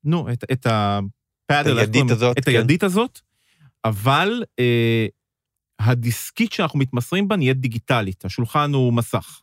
[0.05, 1.79] נו, את, את ה paddle, את?
[1.79, 2.51] הידית הזאת, את כן.
[2.51, 3.21] הידית הזאת,
[3.85, 5.07] אבל אה,
[5.80, 9.40] הדיסקית שאנחנו מתמסרים בה נהיית דיגיטלית, השולחן הוא מסך.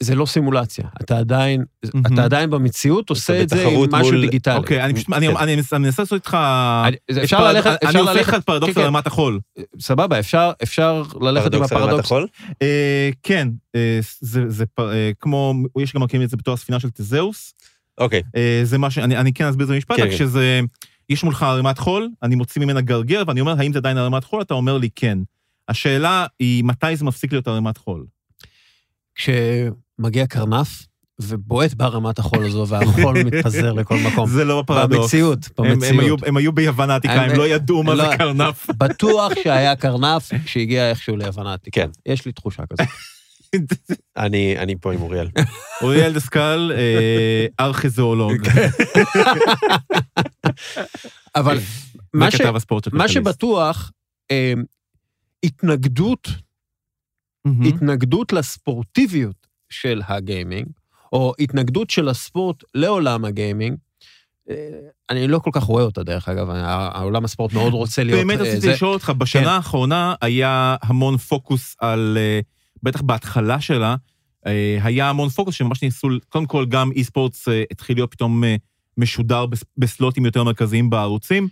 [0.00, 0.84] זה לא סימולציה.
[1.02, 2.14] אתה עדיין, מהמם.
[2.14, 4.56] אתה עדיין במציאות עושה את זה עם משהו מול- דיגיטלי.
[4.56, 5.36] אוקיי, אני פשוט, אני, כן.
[5.36, 6.36] אני, אני מנסה לעשות איתך...
[6.88, 8.88] אני- אפשר פרד- ללכת, אני אפשר עושה ללכת, לך את פרדוקס כן, על כן.
[8.94, 9.40] רמת החול.
[9.80, 12.04] סבבה, אפשר, אפשר ללכת עם פרדוקס על רמת הפרדוקס.
[12.06, 12.26] החול?
[12.62, 16.80] אה, כן, אה, זה, זה פ- אה, כמו, יש גם מכירים את זה בתור הספינה
[16.80, 17.54] של תזהוס.
[17.98, 18.22] אוקיי.
[18.36, 18.98] אה, זה מה ש...
[18.98, 20.16] אני, אני כן אסביר את זה במשפט, כן, רק כן.
[20.16, 20.60] שזה...
[21.08, 24.42] יש מולך ערימת חול, אני מוציא ממנה גרגר, ואני אומר, האם זה עדיין ערימת חול?
[24.42, 25.18] אתה אומר לי, כן.
[25.68, 28.04] השאלה היא, מתי זה מפסיק להיות ערימת חול?
[29.14, 30.86] כשמגיע קרנף
[31.20, 34.28] ובועט בערמת החול הזו, והחול מתפזר לכל מקום.
[34.30, 35.02] זה לא הפרדוקס.
[35.02, 36.22] במציאות, הם, הם, היו, במציאות.
[36.26, 38.66] הם היו ביוון העתיקה, הם- הם לא ידעו מה זה לא- קרנף.
[38.78, 41.80] בטוח שהיה קרנף שהגיע איכשהו ליוון העתיקה.
[41.80, 41.90] כן.
[42.06, 42.88] יש לי תחושה כזאת.
[44.16, 45.28] אני אני פה עם אוריאל.
[45.82, 48.36] אוריאל דסקל, אה, ארכיזואולוג.
[51.36, 51.58] אבל
[52.14, 52.40] מה זה ש-
[52.92, 53.08] מה.
[53.08, 53.90] שבטוח,
[54.30, 54.52] אה,
[55.44, 56.28] התנגדות,
[57.44, 57.62] מהמם.
[57.62, 60.66] התנגדות לספורטיביות של הגיימינג,
[61.12, 63.76] או התנגדות של הספורט לעולם הגיימינג,
[64.50, 64.54] אה,
[65.10, 66.54] אני לא כל כך רואה אותה, דרך אגב, ה-
[66.98, 68.18] העולם הספורט מאוד רוצה להיות...
[68.20, 69.48] באמת אה, רציתי זה- לשאול אותך, בשנה כן.
[69.48, 72.40] האחרונה היה המון פוקוס על, אה,
[72.82, 73.96] בטח בהתחלה שלה,
[74.46, 78.44] אה, היה המון פוקוס שממש ניסו, קודם כל גם אי ספורטס אה, התחיל להיות פתאום
[78.44, 78.56] אה,
[78.98, 81.48] משודר בס- בסלוטים יותר מרכזיים בערוצים.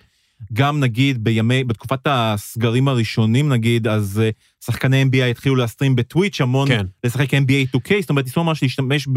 [0.53, 4.31] גם נגיד בימי, בתקופת הסגרים הראשונים נגיד, אז אה,
[4.65, 6.87] שחקני NBA התחילו להסטרים בטוויץ' המון, כן.
[7.05, 9.09] לשחק NBA 2K, זאת אומרת, ניסו ממש להשתמש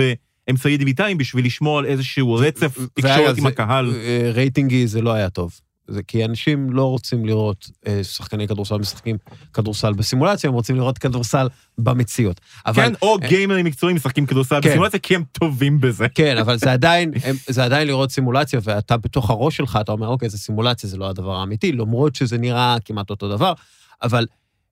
[0.48, 3.94] באמצעי דיגיטליים בשביל לשמור על איזשהו רצף תקשורת עם הקהל.
[3.96, 5.60] אה, רייטינגי זה לא היה טוב.
[5.88, 9.18] זה כי אנשים לא רוצים לראות אה, שחקני כדורסל משחקים
[9.54, 12.42] כדורסל בסימולציה, הם רוצים לראות כדורסל במציאות.
[12.66, 14.70] אבל, כן, או גיימרים מקצועיים משחקים כדורסל כן.
[14.70, 16.10] בסימולציה, כי הם טובים בזה.
[16.10, 20.08] כן, אבל זה עדיין, הם- זה עדיין לראות סימולציה, ואתה בתוך הראש שלך, אתה אומר,
[20.08, 23.54] אוקיי, זה סימולציה, זה לא הדבר האמיתי, למרות שזה נראה כמעט אותו דבר,
[24.04, 24.26] אבל...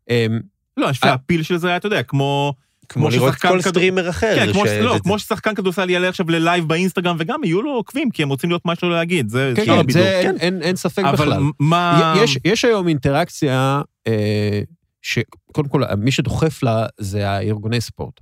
[0.10, 0.40] אמ,
[0.78, 2.54] לא, אני חושב שה feel של זה היה, אתה יודע, כמו...
[2.90, 4.36] כמו לראות כל streamer אחר.
[4.36, 7.44] כן, כמו ש- לא, זה- כמו ששחקן כדורסל יעלה עכשיו ל live ב Instagram, וגם
[7.44, 9.92] יהיו לו עוקבים, כי הם רוצים להיות לו להגיד, זה כן, שאר כן.
[9.92, 11.44] זה אין- אין אין ספק אבל בכלל.
[11.60, 12.14] מה...
[12.24, 14.62] יש, יש היום אינטראקציה אה,
[15.02, 18.20] שקודם כל, מי שדוחף לה זה הארגוני ספורט.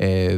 [0.00, 0.36] אה,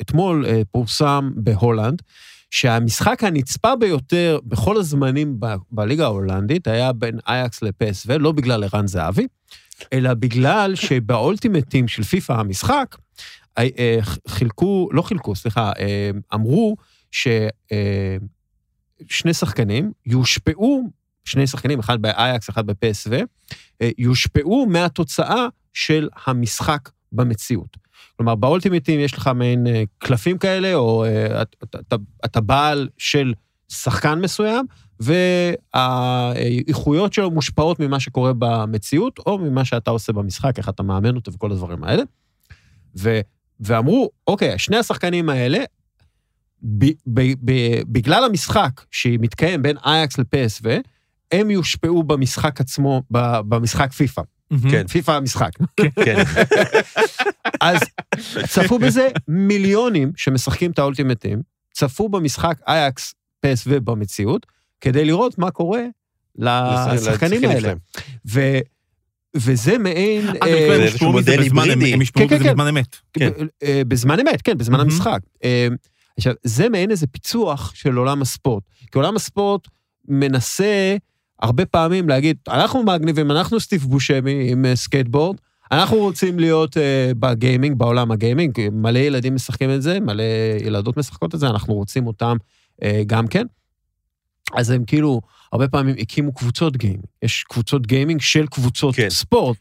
[0.00, 2.02] ואתמול אה, פורסם בהולנד,
[2.50, 8.64] שהמשחק הנצפה ביותר בכל הזמנים ב- בליגה ההולנדית היה בין Ajax ל PSV, לא בגלל
[8.64, 9.26] ערן זהבי,
[9.92, 12.96] אלא בגלל שבאולטימטים של פיפ"א המשחק,
[13.58, 16.76] אה, אה, חילקו, לא חילקו, סליחה, אה, אמרו
[17.10, 17.38] ששני
[19.34, 20.90] שחקנים יושפעו,
[21.24, 23.10] שני שחקנים, אחד באייקס, אחד בפסו,
[23.98, 27.76] יושפעו מהתוצאה של המשחק במציאות.
[28.16, 29.66] כלומר, באולטימטים יש לך מעין
[29.98, 31.04] קלפים כאלה, או
[31.62, 33.34] אתה- אתה- אתה בעל של
[33.68, 34.66] שחקן מסוים,
[35.74, 41.32] והאיכויות שלו מושפעות ממה שקורה במציאות, או ממה שאתה עושה במשחק, איך אתה מאמן אותו
[41.32, 42.02] וכל הדברים האלה.
[42.98, 43.20] ו,
[43.60, 45.58] ואמרו, אוקיי, שני השחקנים האלה,
[46.62, 47.52] ב, ב, ב,
[47.86, 50.68] בגלל המשחק שמתקיים בין אייקס לפסו,
[51.32, 54.22] הם יושפעו במשחק עצמו, במשחק פיפא.
[54.70, 54.86] כן.
[54.86, 55.50] פיפא המשחק.
[56.04, 56.22] כן.
[57.60, 57.78] אז
[58.46, 64.46] צפו בזה מיליונים שמשחקים את האולטימטים, צפו במשחק אייקס, פס ובמציאות,
[64.80, 65.82] כדי לראות מה קורה
[66.38, 67.72] לשחקנים האלה.
[68.28, 68.58] ו,
[69.36, 70.26] וזה מעין...
[70.28, 71.84] אה, אה, מודל בזמן היברידי.
[71.84, 72.96] אמת, הם יושפעו כן, מזה כן, בזמן אמת.
[73.12, 73.30] כן.
[73.30, 74.80] ב- אה, בזמן אמת, כן, בזמן.
[74.80, 75.20] המשחק.
[75.44, 75.68] אה,
[76.16, 78.62] עכשיו, זה מעין איזה פיצוח של עולם הספורט.
[78.92, 79.68] כי עולם הספורט
[80.08, 80.96] מנסה
[81.42, 85.36] הרבה פעמים להגיד, אנחנו מגניבים, אנחנו סטיב בושמי עם אה, סקייטבורד,
[85.72, 86.80] אנחנו רוצים להיות אה,
[87.18, 90.22] בגיימינג, בעולם הגיימינג, מלא ילדים משחקים את זה, מלא
[90.60, 92.36] ילדות משחקות את זה, אנחנו רוצים אותם
[92.82, 93.46] אה, גם כן.
[94.54, 95.20] אז הם כאילו,
[95.52, 97.04] הרבה פעמים הקימו קבוצות גיימינג.
[97.22, 99.10] יש קבוצות גיימינג של קבוצות כן.
[99.10, 99.56] ספורט.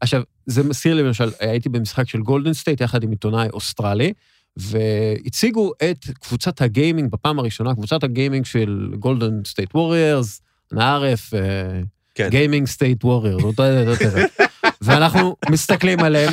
[0.00, 4.12] עכשיו, זה מזכיר לי, למשל, הייתי במשחק של גולדן סטייט יחד עם עיתונאי אוסטרלי,
[4.56, 10.40] והציגו את קבוצת הגיימינג בפעם הראשונה, קבוצת הגיימינג של גולדן סטייט ווריירס,
[10.72, 11.30] נערף,
[12.14, 12.28] כן.
[12.30, 13.42] גיימינג סטייט ווריירס,
[14.82, 16.32] ואנחנו מסתכלים עליהם,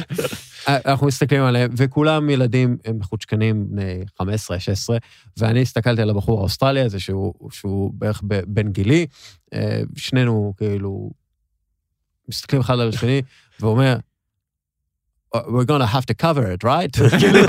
[0.86, 4.97] אנחנו מסתכלים עליהם, וכולם ילדים מחוצ'קנים בני 15, 16,
[5.38, 9.05] ואני הסתכלתי על הבחור האוסטרלי הזה, שהוא, שהוא בערך בן גילי,
[9.53, 11.12] אה, שנינו כאילו
[12.29, 13.21] מסתכלים אחד על השני,
[13.60, 13.95] ואומר,
[15.36, 17.10] we're gonna have to cover it, right?
[17.19, 17.39] כאילו,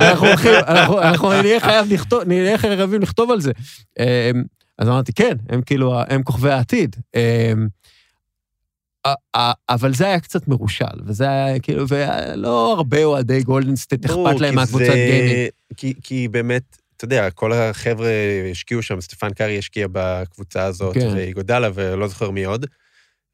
[0.00, 3.52] אנחנו אנחנו- נהיה חייב לכתוב, נהיה חייבים לכתוב על זה.
[3.98, 4.30] אה,
[4.78, 6.96] אז אמרתי, כן, הם כאילו, הם כוכבי העתיד.
[9.06, 14.04] א- א- אבל זה היה קצת מרושל, וזה היה כאילו, ולא הרבה אוהדי גולדן סטייט
[14.04, 15.48] אכפת להם כי מהקבוצת זה- גיימינג.
[15.76, 16.62] כי, כי באמת,
[16.96, 18.08] אתה יודע, כל החבר'ה
[18.50, 21.10] השקיעו שם, סטפן קארי השקיע בקבוצה הזאת, כן.
[21.14, 22.66] ואיגואדלה, ולא זוכר מי עוד,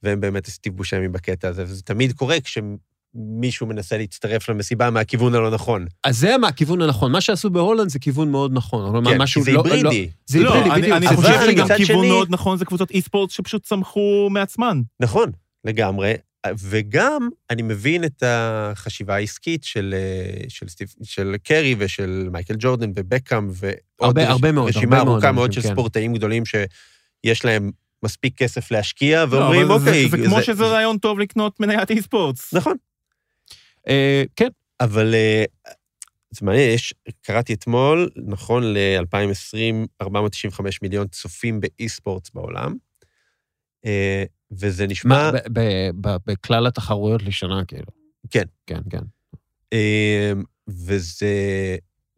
[0.03, 5.51] והם באמת סטיב בושמי בקטע הזה, וזה תמיד קורה כשמישהו מנסה להצטרף למסיבה מהכיוון הלא
[5.51, 5.87] נכון.
[6.05, 7.13] אז זה מהכיוון הנכון.
[7.13, 9.05] מה שעשו בהולנד זה כיוון מאוד נכון.
[9.05, 10.03] כן, כי משהו זה לא- היברידי.
[10.07, 10.97] לא- זה לא, היברידי, אני- בדיוק.
[10.97, 14.81] אני זה חושב שגם כיוון שני- מאוד נכון זה קבוצות אי-ספורט שפשוט צמחו מעצמן.
[15.01, 15.31] נכון,
[15.65, 16.15] לגמרי.
[16.59, 22.91] וגם אני מבין את החשיבה העסקית של, אה, של, סטיב, של קרי ושל מייקל ג'ורדן
[22.95, 25.75] ובקאם ועוד הרבה- רש- הרבה מאוד, רשימה הרבה מאוד ארוכה מאוד אנשים, של כן.
[25.75, 27.71] ספורטאים גדולים שיש להם
[28.05, 30.09] מספיק כסף להשקיע, לא, ואומרים, אבל זה- אוקיי...
[30.11, 32.55] זה כמו שזה רעיון טוב לקנות מניית אי-ספורטס.
[32.55, 32.77] נכון.
[33.89, 34.49] אה, כן,
[34.81, 35.45] אבל אה,
[36.31, 42.75] זה מעניין, יש, קראתי אתמול, נכון ל-2020, 495 מיליון צופים ב e-sports בעולם,
[44.53, 45.31] וזה נשמע...
[46.27, 47.87] בכלל התחרויות לשנה, כאילו.
[48.31, 48.45] כן.
[48.67, 49.03] כן, כן.
[49.73, 50.33] אה,
[50.69, 51.77] וזה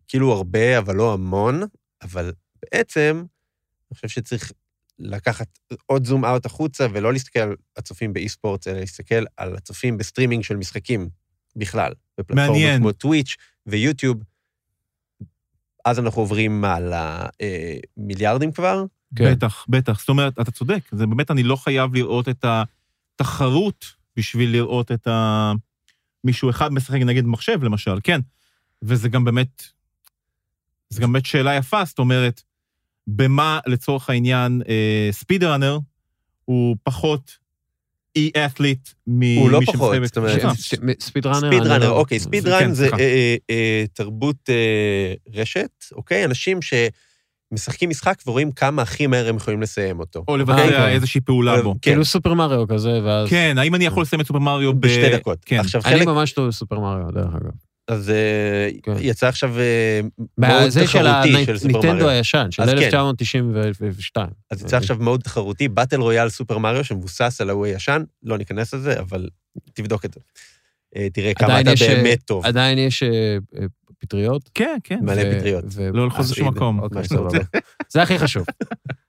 [0.08, 1.62] כאילו הרבה, אבל לא המון,
[2.02, 3.24] אבל בעצם,
[3.90, 4.52] אני חושב שצריך
[4.98, 10.44] לקחת עוד zoom out החוצה ולא להסתכל על הצופים באי-ספורט, אלא להסתכל על הצופים בסטרימינג
[10.44, 11.08] של משחקים
[11.56, 12.80] בכלל, בפלטפורמות מעניין.
[12.80, 14.16] כמו טוויץ' ויוטיוב.
[15.84, 16.76] אז אנחנו עוברים מה,
[17.96, 18.84] למיליארדים כבר?
[19.16, 19.32] כן.
[19.32, 20.00] בטח, בטח.
[20.00, 22.44] זאת אומרת, אתה צודק, זה באמת, אני לא חייב לראות את
[23.14, 23.84] התחרות
[24.16, 25.52] בשביל לראות את ה...
[26.24, 28.20] מישהו אחד משחק נגד מחשב, למשל, כן.
[28.82, 29.64] וזה גם באמת,
[30.90, 32.42] זה גם באמת שאלה יפה, זאת אומרת,
[33.06, 35.78] במה, לצורך העניין, אה, ספיד ראנר
[36.44, 37.38] הוא פחות
[38.16, 40.54] אי-את'ליט ממי הוא לא פחות, זאת אומרת, כן.
[41.00, 41.38] ספיד ראנר.
[41.38, 42.86] ספיד אני ראנר, לא- אוקיי, ספיד זה ראנ כן, זה.
[42.86, 44.50] אה, אה, אה, תרבות
[45.34, 46.24] רשת, אוקיי?
[46.24, 46.62] אנשים
[47.56, 50.24] שמשחקים משחק ורואים כמה הכי מהר הם יכולים לסיים אותו.
[50.28, 50.94] או אה, לבצע אוקיי.
[50.94, 51.72] איזושהי פעולה בו.
[51.72, 53.28] כן, כאילו סופר מריו כזה, ואז...
[53.28, 54.80] כן, האם אני יכול לסיים את סופר מריו ב...
[54.80, 55.38] בשתי דקות.
[55.44, 55.58] כן.
[55.58, 57.50] עכשיו אני חלק, ממש טוב בסופר מריו, דרך אגב.
[57.88, 58.12] אז
[58.82, 58.92] כן.
[59.00, 59.52] יצא עכשיו
[60.38, 62.08] מאוד תחרותי של סופר מריו.
[62.08, 62.76] הישן, של אז כן.
[62.76, 64.28] 1992.
[64.50, 68.74] אז יצא עכשיו מאוד תחרותי, battle royale סופר מריו, שמבוסס על ההוא הישן, לא ניכנס
[68.74, 69.28] לזה, אבל
[69.74, 70.20] תבדוק את זה.
[70.96, 72.46] אה, אה, כמה אתה יש, אה, באמת טוב.
[72.46, 73.36] עדיין יש אה,
[74.06, 74.50] פטריות.
[74.54, 74.98] כן, כן.
[75.02, 75.64] מלא ו- פטריות.
[75.72, 76.80] ו- לא אז לשום מקום.
[76.80, 77.02] אוקיי.
[77.92, 78.44] זה הכי חשוב.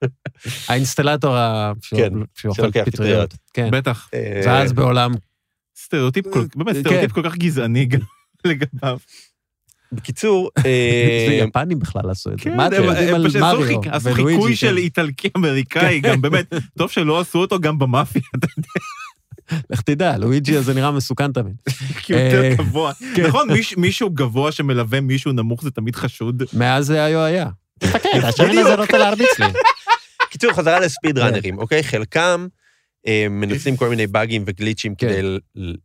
[0.68, 1.36] האינסטלטור
[1.80, 2.00] שהוא-
[2.72, 3.34] כן, פטריות.
[3.52, 3.68] כן.
[3.72, 4.08] בטח.
[4.14, 5.12] אה, ואז בעולם
[5.78, 6.80] סטריאוטיפ, כל- באמת כן.
[6.80, 8.00] סטריאוטיפ כל כך גזעני גם
[8.44, 8.98] לגביו.
[9.92, 12.44] בקיצור, זה אה, יפנים בכלל עשו את זה.
[12.44, 13.58] כן, מה אתם יודעים על מריו
[13.92, 14.56] עשו חיקוי.
[14.56, 16.46] של איטלקי-אמריקאי, גם באמת,
[16.78, 18.46] טוב שלא עשו אותו גם במאפיה, אתה
[19.70, 21.56] לך תדע, לואיג'י הזה נראה מסוכן תמיד.
[22.02, 22.92] כי הוא יותר אה, גבוה.
[23.16, 23.26] כן.
[23.26, 26.42] נכון, מיש- מישהו גבוה שמלווה מישהו נמוך זה תמיד חשוד.
[26.52, 27.48] מאז זה היה היה.
[27.78, 29.46] תחכה, השמן הזה רוצה להרביץ לי.
[30.30, 31.82] קיצור, חזרה לספיד ראנרים, אוקיי?
[31.82, 32.46] חלקם
[33.06, 35.08] אה, מנצלים כל מיני באגים וגליצ'ים כן.
[35.08, 35.38] כדי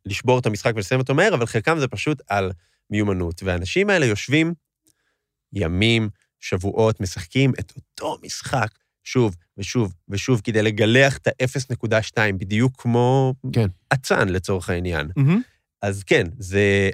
[0.06, 2.52] לשבור את המשחק ולסיים אותו מהר, אבל חלקם זה פשוט על
[2.90, 3.44] מיומנות.
[3.44, 4.54] והאנשים האלה יושבים
[5.54, 8.68] ימים, שבועות, משחקים את אותו משחק
[9.04, 13.68] שוב ושוב ושוב כדי לגלח את ה-0.2, בדיוק כמו כן.
[13.94, 15.12] אצן לצורך העניין.
[15.16, 15.42] מהמם.
[15.82, 16.90] אז כן, זה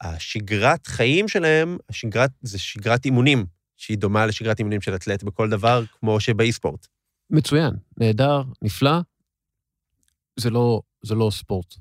[0.00, 3.46] השגרת חיים שלהם, השגרת, זה שגרת אימונים,
[3.76, 6.86] שהיא דומה לשגרת אימונים של אתלט בכל דבר, כמו שבאי-ספורט.
[7.30, 9.00] מצוין, נהדר, נפלא.
[10.36, 11.74] זה לא, זה לא ספורט.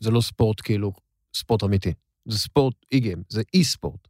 [0.00, 0.92] זה לא ספורט כאילו
[1.34, 1.92] ספורט אמיתי.
[2.28, 4.08] זה ספורט אי-גיים, זה אי-ספורט.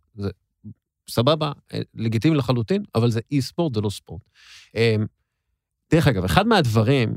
[1.09, 4.23] סבבה, אה, לגיטימי לחלוטין, אבל זה אי-ספורט, זה לא ספורט.
[4.77, 4.97] אה,
[5.93, 7.15] דרך אגב, אחד מהדברים,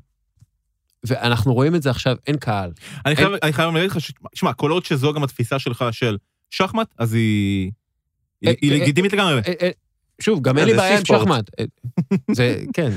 [1.08, 2.72] ואנחנו רואים את זה עכשיו, אין קהל.
[3.06, 3.98] אני חייב- אני חייב להגיד לך,
[4.36, 6.18] שמע, כל עוד שזו גם התפיסה שלך של
[6.50, 7.72] שחמט, אז היא
[8.42, 9.42] היא- אה, היא אה, לגיטימית לגמרי.
[9.62, 9.70] אה,
[10.22, 11.06] שוב, גם אין לי בעיה עם.
[11.06, 11.50] שחמט.
[12.32, 12.90] זה, כן,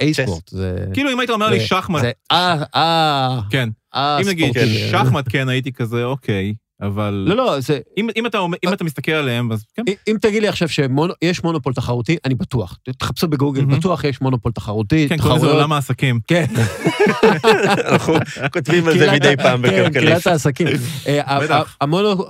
[0.00, 0.48] אי-ספורט.
[0.48, 0.86] זה...
[0.94, 3.68] כאילו, אם היית אומר לי שחמט, זה אה, אה, כן.
[3.94, 4.66] אם נגיד ספורט.
[4.90, 7.24] שחמט, כן, הייתי כזה, אוקיי, אבל...
[7.28, 7.78] לא, לא, זה...
[7.96, 9.82] אם אם אתה אומר- אם אתה מסתכל עליהם, אז כן.
[9.88, 12.78] אם- אם תגיד לי עכשיו שיש מונופול תחרותי, אני בטוח.
[12.98, 13.78] תחפשו בגוגל, מהמם.
[13.78, 15.06] בטוח יש מונופול תחרותי.
[15.08, 16.20] כן, קוראים לזה תחרויות- עולם העסקים.
[16.26, 16.44] כן,
[17.90, 18.14] אנחנו
[18.52, 19.98] כותבים על זה מדי פעם כן, בכלכליסט.
[19.98, 20.66] קהילת העסקים.
[21.06, 21.38] אה,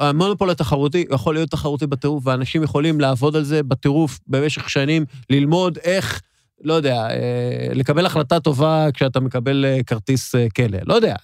[0.00, 5.78] המונופול התחרותי יכול להיות תחרותי בטירוף, ואנשים יכולים לעבוד על זה בטירוף במשך שנים, ללמוד
[5.84, 6.20] איך,
[6.64, 7.16] לא יודע, אה,
[7.74, 10.78] לקבל החלטה טובה כשאתה מקבל אה, כרטיס אה, כלא.
[10.86, 11.14] לא יודע.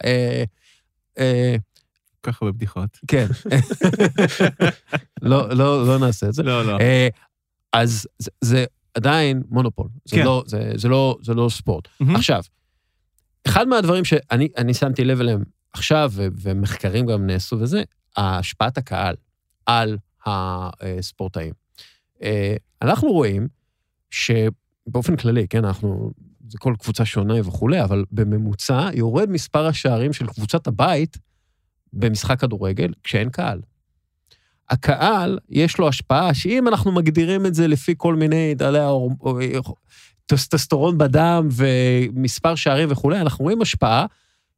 [2.26, 2.98] אה, ככה בבדיחות.
[3.06, 3.26] כן.
[5.22, 6.42] לא, לא, לא נעשה את זה.
[6.42, 6.78] לא, לא.
[6.80, 7.08] אה,
[7.72, 9.88] אז זה, זה עדיין מונופול.
[10.04, 10.24] זה, כן.
[10.24, 11.88] לא, זה, זה, לא, זה לא ספורט.
[12.00, 12.16] מהמם.
[12.16, 12.42] עכשיו,
[13.46, 17.82] אחד מהדברים שאני אני שמתי לב אליהם עכשיו, ו- ומחקרים גם נעשו וזה,
[18.16, 19.14] השפעת הקהל
[19.66, 21.52] על הספורטאים.
[22.22, 23.48] אה, אנחנו רואים
[24.10, 26.12] שבאופן כללי, כן, אנחנו,
[26.48, 31.18] זה כל קבוצה שונה וכולי, אבל בממוצע יורד מספר השערים של קבוצת הבית
[31.92, 33.60] במשחק כדורגל כשאין קהל.
[34.70, 38.88] הקהל, יש לו השפעה, שאם אנחנו מגדירים את זה לפי כל מיני, אתה יודע,
[40.26, 44.06] טסטסטורון בדם ומספר שערים וכולי, אנחנו רואים השפעה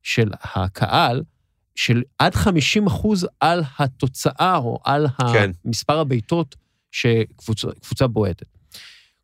[0.03, 1.23] של הקהל,
[1.75, 5.51] של עד 50 אחוז על התוצאה או על כן.
[5.65, 6.57] מספר הבעיטות
[6.91, 8.47] שקבוצה בועטת.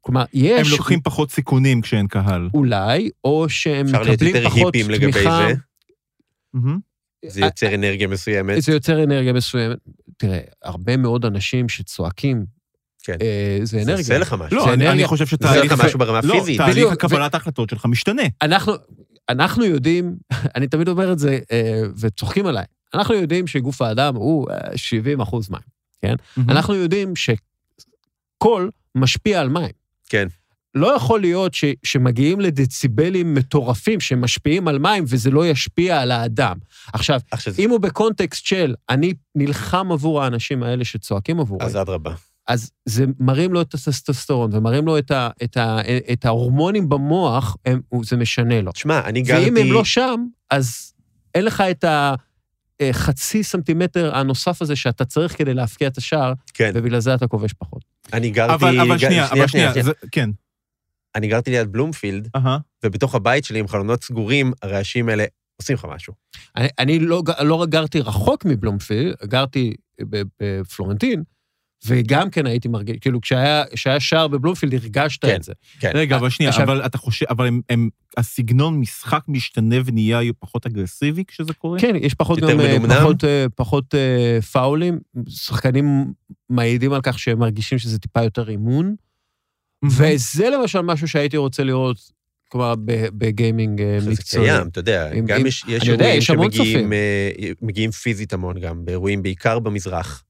[0.01, 2.49] כלומר, הם יש לוקחים פחות סיכונים כשאין קהל.
[2.55, 5.47] אולי, או שהם אפשר להיות מקבלים יותר פחות היפים לגבי תמיכה.
[5.49, 5.55] זה,
[6.55, 6.79] מהמם.
[7.27, 8.63] זה יוצר אנרגיה מסוימת.
[8.63, 9.79] זה יוצר אנרגיה מסוימת.
[10.17, 12.45] תראה, הרבה מאוד אנשים שצועקים,
[13.03, 13.17] כן.
[13.23, 13.97] אה, זה זה אנרגיה.
[13.97, 14.57] עושה לך משהו.
[14.57, 15.07] לא, זה אני-.
[15.07, 15.73] חושב זה עושה שתהליך...
[15.73, 16.57] לך משהו ברמה לא, פיזית.
[16.61, 18.23] תהליך הקבלת ההחלטות שלך משתנה.
[18.43, 18.73] אנחנו,
[19.29, 20.17] אנחנו יודעים,
[20.57, 25.21] אני תמיד אומר את זה, אה, וצוחקים עליי, אנחנו יודעים שגוף האדם הוא אה, 70
[25.21, 25.63] אחוז מים.
[26.03, 26.51] מהמם.
[26.51, 29.73] אנחנו יודעים שקול משפיע על מים.
[30.09, 30.29] כן.
[30.75, 36.57] לא יכול להיות ש, שמגיעים לדציבלים מטורפים שמשפיעים על מים וזה לא ישפיע על האדם.
[36.93, 42.15] עכשיו, עכשיו, אם הוא בקונטקסט של אני נלחם עבור האנשים האלה שצועקים עבורי, אז אדרבה.
[42.49, 45.79] אז זה מרים לו את הטסטוסטרון ומרים לו את, ה, את, ה,
[46.13, 48.73] את ההורמונים במוח, הם, זה משנה לו.
[48.73, 49.45] תשמע, אני גרתי...
[49.45, 50.93] ואם הם לא שם, אז
[51.35, 51.85] אין לך את
[52.81, 57.53] החצי סנטימטר הנוסף הזה שאתה צריך כדי להפקיע את השער, כן, ובגלל זה אתה כובש
[57.53, 57.85] פחות.
[58.13, 58.55] אני גרתי...
[58.55, 60.31] אבל אבל ג- שנייה, אבל שנייה, זה- כן.
[61.15, 62.59] אני גרתי ליד בלומפילד, אהה.
[62.85, 65.25] ובתוך הבית שלי עם חלונות סגורים, הרעשים האלה
[65.57, 66.15] עושים לך משהו.
[66.57, 69.75] אני, אני לא, לא גרתי רחוק מבלומפילד, גרתי
[70.11, 71.23] ב- בפלורנטין,
[71.87, 75.37] וגם כן הייתי מרגיש, כאילו כשהיה, כשהיה שער בבלומפילד הרגשת כן.
[75.37, 75.53] את זה.
[75.81, 75.91] כן.
[75.95, 80.67] רגע, אבל שנייה, עכשיו- אבל אתה חושב, אבל הם- הם, הסגנון משחק משתנה ונהיה פחות
[80.67, 81.79] אגרסיבי כשזה קורה?
[81.81, 82.97] כן, יש פחות גם, אה, מנומנם?
[83.01, 84.99] פחות, אה, פחות אה, פאולים.
[85.29, 86.13] שחקנים
[86.51, 88.95] מעידים על כך שהם מרגישים שזה טיפה יותר אימון.
[89.85, 91.97] וזה למשל משהו שהייתי רוצה לראות,
[92.49, 92.75] כלומר,
[93.19, 94.45] בגיימינג אה, זה מקצועי.
[94.51, 96.93] קיים, אתה יודע, אם- גם אם- יש יש אני יודע, אירועים יש שמגיעים.
[96.93, 97.31] אה,
[97.63, 100.25] מגיעים פיזית המון גם, באירועים בעיקר במזרח.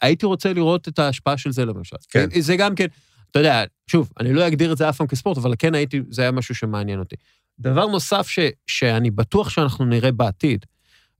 [0.00, 1.96] הייתי רוצה לראות את ההשפעה של זה למשל.
[2.10, 2.28] כן.
[2.40, 2.86] זה גם כן,
[3.30, 6.22] אתה יודע, שוב, אני לא אגדיר את זה אף פעם כספורט, אבל כן הייתי, זה
[6.22, 7.16] היה משהו שמעניין אותי.
[7.58, 10.66] דבר נוסף ש, שאני בטוח שאנחנו נראה בעתיד,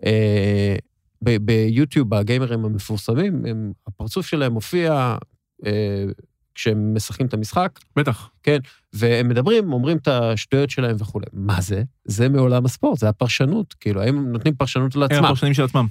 [0.07, 0.77] אה,
[1.23, 5.17] ביוטיוב, הגיימרים המפורסמים, הם, הפרצוף שלהם מופיע
[5.67, 6.05] אה,
[6.61, 8.31] כשהם משחקים את המשחק, בטח.
[8.93, 11.27] והם מדברים, אומרים את השטויות שלהם וכולי.
[11.33, 11.83] מה זה?
[12.05, 13.75] זה מעולם הספורט, זה הפרשנות.
[13.81, 15.25] כאילו, הם נותנים פרשנות הם לעצמם?
[15.25, 15.87] הפרשנים של עצמם.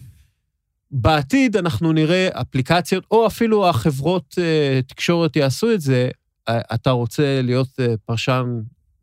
[0.92, 6.10] בעתיד אנחנו נראה אפליקציות, או אפילו החברות אה, תקשורת יעשו את זה.
[6.50, 8.46] אה, אתה רוצה להיות אה, פרשן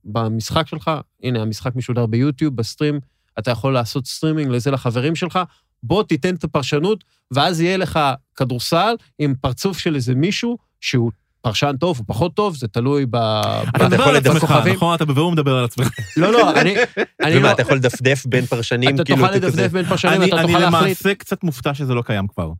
[0.04, 0.90] במשחק שלך,
[1.22, 3.00] הנה, המשחק משודר ביוטיוב, ב stream,
[3.38, 5.38] אתה יכול לעשות סטרימינג לזה לחברים שלך,
[5.82, 8.00] בוא תיתן את הפרשנות, ואז יהיה לך
[8.36, 11.10] כדורסל עם פרצוף של איזה מישהו שהוא
[11.46, 13.16] פרשן טוב או פחות טוב, זה תלוי ב...
[13.16, 14.54] אתה מדבר יכול על עצמך.
[14.74, 14.94] נכון?
[14.94, 15.88] אתה בבירור מדבר על עצמך.
[16.16, 16.74] לא, לא, אני...
[17.22, 17.52] אני ומה, לא...
[17.52, 18.94] אתה יכול לדפדף בין פרשנים?
[18.94, 20.84] אתה כאילו, תוכל לדפדף בין פרשנים, אני אתה אני תוכל להחליט.
[20.86, 22.52] למעשה קצת מופתע שזה לא קיים כבר.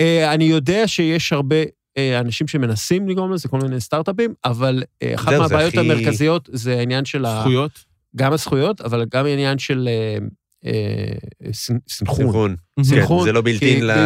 [0.00, 1.56] אה, אני יודע שיש הרבה
[1.98, 7.04] אה, אנשים שמנסים לגרום לזה, כל מיני סטארט-אפים, אבל אה, אחת מהבעיות המרכזיות זה העניין
[7.04, 7.40] של ה...
[7.40, 7.84] זכויות.
[8.16, 9.88] גם הזכויות, אבל גם העניין של
[11.44, 12.56] סנ- סנכרון.
[12.82, 13.18] סנכרון.
[13.20, 13.40] כן, זה לא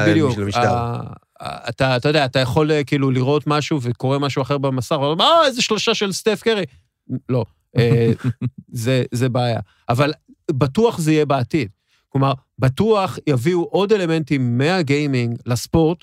[0.06, 0.96] בדיוק, למשטר.
[1.42, 5.46] אתה, אתה יודע, אתה יכול אה, כאילו לראות משהו וקורה משהו אחר במסך, ואומר, אה,
[5.46, 6.64] איזה שלושה של סטף קרי.
[7.28, 7.44] לא,
[7.76, 8.12] אה,
[8.72, 9.60] זה, זה בעיה.
[9.88, 10.12] אבל
[10.50, 11.68] בטוח זה יהיה בעתיד.
[12.08, 15.98] כלומר, בטוח יביאו עוד אלמנטים מהגיימינג לספורט,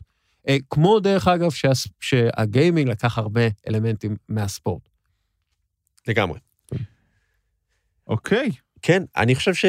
[0.50, 4.90] אה, כמו דרך אגב שהס- שהגיימינג לקח הרבה אלמנטים מהספורט.
[6.08, 6.40] לגמרי.
[8.08, 8.50] אוקיי.
[8.88, 9.66] כן, אני חושב ש...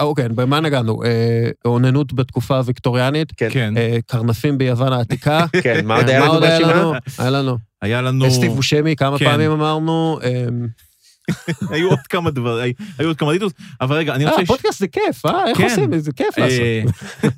[0.00, 1.04] אה, אוקיי, במה נגענו?
[1.04, 3.76] אה, אוננות בתקופה הוויקטוריאנית, כן, כן.
[3.76, 5.46] אה, קרנפים ביוון העתיקה.
[5.62, 6.72] כן, מה עוד היה לנו ברשימה?
[6.72, 6.92] לנו?
[7.18, 7.58] היה לנו.
[7.82, 8.30] היה לנו...
[8.30, 9.24] סטיב בושמי, כמה כן.
[9.24, 10.18] פעמים אמרנו.
[10.24, 10.66] אמ,
[11.74, 14.40] היו עוד כמה דברים, היו עוד כמה דיטוס, אבל רגע, אני רוצה...
[14.40, 15.48] אה, פודקאסט זה כיף, אה?
[15.48, 15.64] איך כן.
[15.64, 15.98] עושים?
[15.98, 16.94] זה כיף לעשות.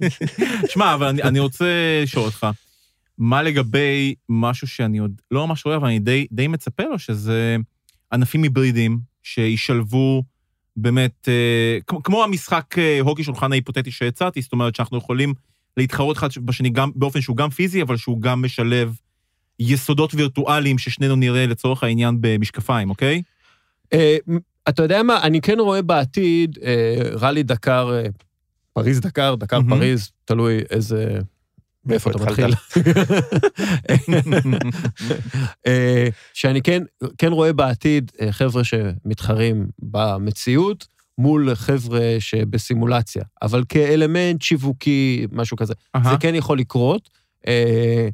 [0.72, 1.66] שמע, אבל אני, רוצה
[2.02, 2.46] לשאול אותך,
[3.18, 7.56] מה לגבי משהו שאני עוד לא ממש רואה, אבל אני די, די מצפה לו, שזה
[8.12, 10.22] ענפים היברידיים שישלבו
[10.76, 15.34] באמת, אה, כמו, המשחק אה, הוקי שולחן ההיפותטי שהצעתי, זאת אומרת שאנחנו יכולים
[15.76, 18.94] להתחרות אחד בשני גם באופן שהוא גם פיזי, אבל שהוא גם משלב
[19.58, 23.22] יסודות וירטואליים ששנינו נראה לצורך העניין במשקפיים, אוקיי?
[23.92, 24.16] אה,
[24.68, 26.58] אתה יודע מה, אני כן רואה בעתיד
[27.20, 28.02] רלי דקר,
[28.72, 29.60] פריז דקר, דקר.
[29.68, 31.18] פריז, תלוי איזה...
[31.84, 32.24] מאיפה אתה?
[32.24, 32.54] מתחיל?
[35.66, 36.82] אה, שאני כן,
[37.18, 40.86] כן רואה בעתיד אה, חבר'ה שמתחרים במציאות
[41.18, 45.74] מול חבר'ה שבסימולציה, אבל כאלמנט שיווקי, משהו כזה.
[45.96, 46.10] אהה.
[46.10, 47.10] זה כן יכול לקרות,
[47.46, 48.08] אה,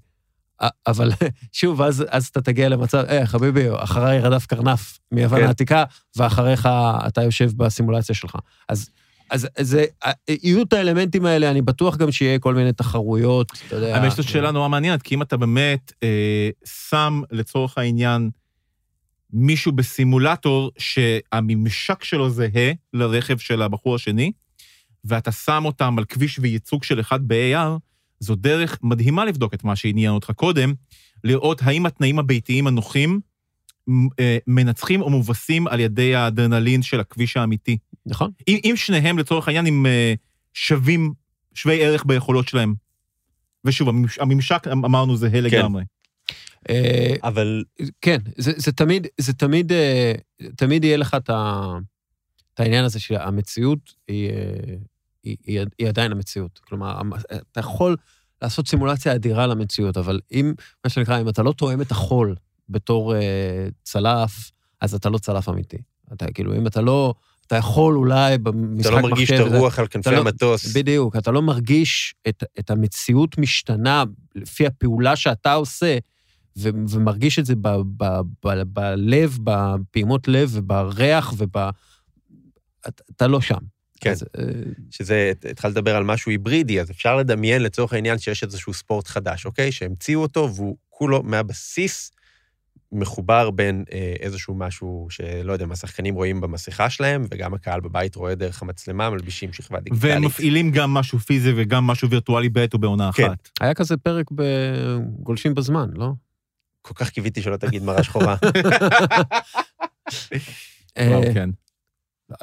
[0.86, 1.10] אבל
[1.52, 5.46] שוב, אז, אז אתה תגיע למצב, אה, חביבי, אחריי רדף קרנף מיוון כן.
[5.46, 5.84] העתיקה,
[6.16, 6.68] ואחריך
[7.06, 8.36] אתה יושב בסימולציה שלך.
[8.68, 8.90] אז,
[9.30, 9.84] אז זה,
[10.28, 13.96] יהיו את האלמנטים האלה, אני בטוח גם שיהיה כל מיני תחרויות, אתה יודע.
[13.96, 18.30] האמת שזו שאלה נורא מעניינת, כי אם אתה באמת אה, שם לצורך העניין
[19.32, 24.32] מישהו בסימולטור שהממשק שלו זהה לרכב של הבחור השני,
[25.04, 27.78] ואתה שם אותם על כביש וייצוג של אחד ב-AR,
[28.20, 30.74] זו דרך מדהימה לבדוק את מה שעניין אותך קודם,
[31.24, 33.20] לראות האם התנאים הביתיים הנוחים
[34.20, 37.78] אה, מנצחים או מובסים על ידי האדרנלין של הכביש האמיתי.
[38.06, 38.30] נכון?
[38.48, 40.14] אם, אם שניהם, לצורך העניין, הם אה,
[40.54, 41.12] שווים,
[41.54, 42.74] שווי ערך ביכולות שלהם.
[43.64, 45.84] ושוב, הממש- הממשק, אמ- אמרנו, זהה לגמרי.
[46.70, 47.64] אה, אבל
[48.00, 50.12] כן, זה, זה תמיד, זה תמיד, אה,
[50.56, 51.62] תמיד יהיה לך את, ה,
[52.54, 54.30] את העניין הזה שהמציאות היא,
[55.24, 56.58] היא, היא, היא עדיין המציאות.
[56.58, 57.00] כלומר,
[57.52, 57.96] אתה יכול
[58.42, 60.54] לעשות סימולציה אדירה למציאות, אבל אם,
[60.84, 62.36] מה שנקרא, אם אתה לא תואם את החול
[62.68, 63.14] בתור
[63.82, 64.50] צלף,
[64.80, 65.76] אז אתה לא צלף אמיתי.
[66.12, 67.14] אתה כאילו, אם אתה לא,
[67.46, 70.76] אתה יכול אולי במשחק אתה לא מרגיש את מחשב הרוח על כנפי לא- המטוס.
[70.76, 75.98] בדיוק, אתה לא מרגיש את, את המציאות משתנה לפי הפעולה שאתה עושה,
[76.58, 78.04] ו, ומרגיש את זה ב, ב,
[78.44, 81.56] ב, בלב, בפעימות לב ובריח וב...
[82.88, 83.58] אתה, אתה לא שם.
[84.00, 84.10] כן.
[84.10, 84.44] אז, אה,
[84.90, 89.46] שזה, התחלת לדבר על משהו היברידי, אז אפשר לדמיין לצורך העניין שיש איזשהו ספורט חדש,
[89.46, 89.72] אוקיי?
[89.72, 92.10] שהמציאו אותו והוא כולו מהבסיס
[92.92, 98.14] מחובר בין אה, איזשהו משהו שלא יודע, מה השחקנים רואים במסכה שלהם, וגם הקהל בבית
[98.16, 100.12] רואה דרך המצלמה, מלבישים שכבה דיגיטלית.
[100.14, 103.24] והם מפעילים גם משהו פיזי וגם משהו וירטואלי בעת ובעונה כן.
[103.26, 103.48] אחת.
[103.60, 106.12] היה כזה פרק בגולשים בזמן, לא?
[106.82, 108.36] כל כך קיוויתי שלא תגיד מראה שחורה.
[110.98, 111.50] אה, כן.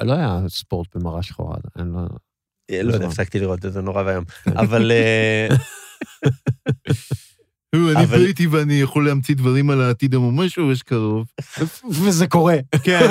[0.00, 1.98] לא היה ספורט במראה שחורה, אני לא...
[2.70, 3.06] אה, לא יודע, נכון.
[3.10, 4.24] הפסקתי לראות את זה נורא ואיום.
[4.46, 5.48] אבל אה,
[7.96, 11.26] אני בריטי ואני יכול להמציא דברים על העתיד הממש ממש קרוב.
[12.04, 12.56] וזה קורה.
[12.82, 13.06] כן,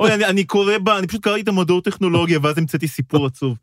[0.00, 0.88] אוי, אני- קורא ב...
[0.88, 3.58] אני פשוט קראתי את המדור טכנולוגיה, ואז המצאתי סיפור עצוב.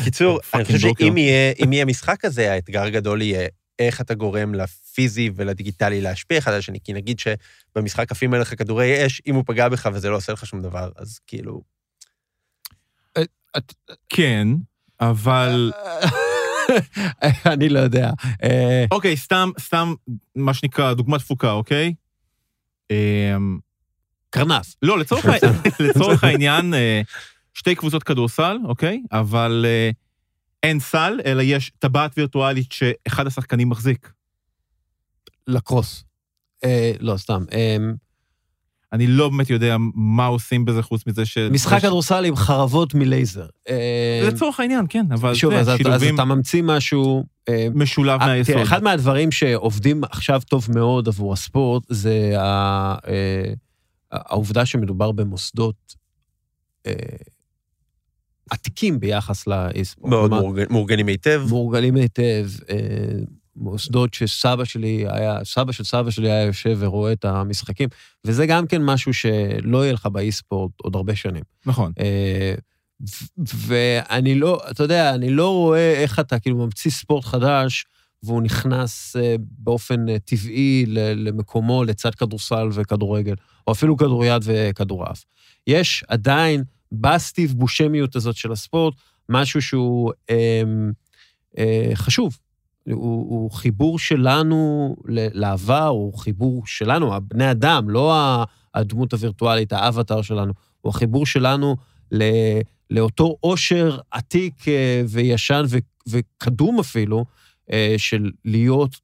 [0.00, 0.78] בקיצור, אני חושב.
[0.78, 6.58] שאם יהיה משחק כזה, האתגר הגדול יהיה איך אתה גורם לפיזי ולדיגיטלי להשפיע אחד על
[6.58, 10.32] השני, כי נגיד שבמשחק עפים עליך כדורי אש, אם הוא פגע בך וזה לא עושה
[10.32, 11.62] לך שום דבר, אז כאילו...
[14.08, 14.48] כן,
[15.00, 15.72] אבל...
[17.52, 18.10] אני לא יודע.
[18.42, 19.94] אה, אוקיי, סתם, סתם,
[20.36, 21.94] מה שנקרא, דוגמת תפוקה, אוקיי?
[22.90, 23.58] אמ,
[24.30, 24.74] קרנף.
[24.82, 25.26] לא, לצורך
[25.88, 27.02] לצורך העניין, אה,
[27.54, 29.02] שתי קבוצות כדורסל, אוקיי?
[29.12, 29.90] אבל אה,
[30.62, 34.12] אין סל, אלא יש טבעת וירטואלית שאחד השחקנים מחזיק.
[35.46, 36.04] לקרוס.
[36.64, 37.44] אה, לא, סתם.
[37.52, 37.76] אה,
[38.94, 41.38] אני לא באמת יודע מה עושים בזה חוץ מזה ש...
[41.38, 43.46] משחק כדורסל עם חרבות מלייזר.
[43.68, 47.24] אה, לצורך העניין, כן, אבל שוב, זה אז אתה- אז שילובים אתה ממציא משהו...
[47.48, 48.56] אה, משולב אה, מהיסוד.
[48.56, 52.32] אחד מהדברים שעובדים עכשיו טוב מאוד עבור הספורט, זה
[54.12, 55.94] העובדה שמדובר במוסדות
[58.50, 60.10] עתיקים ביחס לאי-ספורט.
[60.10, 61.42] מאוד כלומר, מאורגנים היטב.
[61.48, 62.46] מאורגנים היטב,
[63.56, 67.88] מוסדות שסבא שלי היה, סבא של סבא שלי היה יושב ורואה את המשחקים,
[68.24, 71.42] וזה גם כן משהו שלא יהיה לך באי-ספורט עוד הרבה שנים.
[71.66, 71.92] נכון.
[72.00, 72.54] אה,
[73.46, 77.84] ואני לא, אתה יודע, אני לא רואה איך אתה כאילו ממציא ספורט חדש,
[78.22, 80.84] והוא נכנס אה, באופן אה, טבעי
[81.16, 83.34] למקומו לצד כדורסל וכדורגל,
[83.66, 85.24] או אפילו כדוריד וכדורעף.
[85.66, 88.94] יש עדיין, בסטיב בושמיות הזאת של הספורט,
[89.28, 90.62] משהו שהוא אה,
[91.58, 92.38] אה, חשוב.
[92.92, 98.14] הוא, הוא חיבור שלנו לעבר, הוא חיבור שלנו, הבני אדם, לא
[98.74, 101.76] הדמות הווירטואלית, האבטר שלנו, הוא החיבור שלנו
[102.12, 102.22] ל,
[102.90, 105.76] לאותו עושר עתיק אה, וישן ו,
[106.08, 107.24] וקדום אפילו,
[107.72, 108.96] אה, של להיות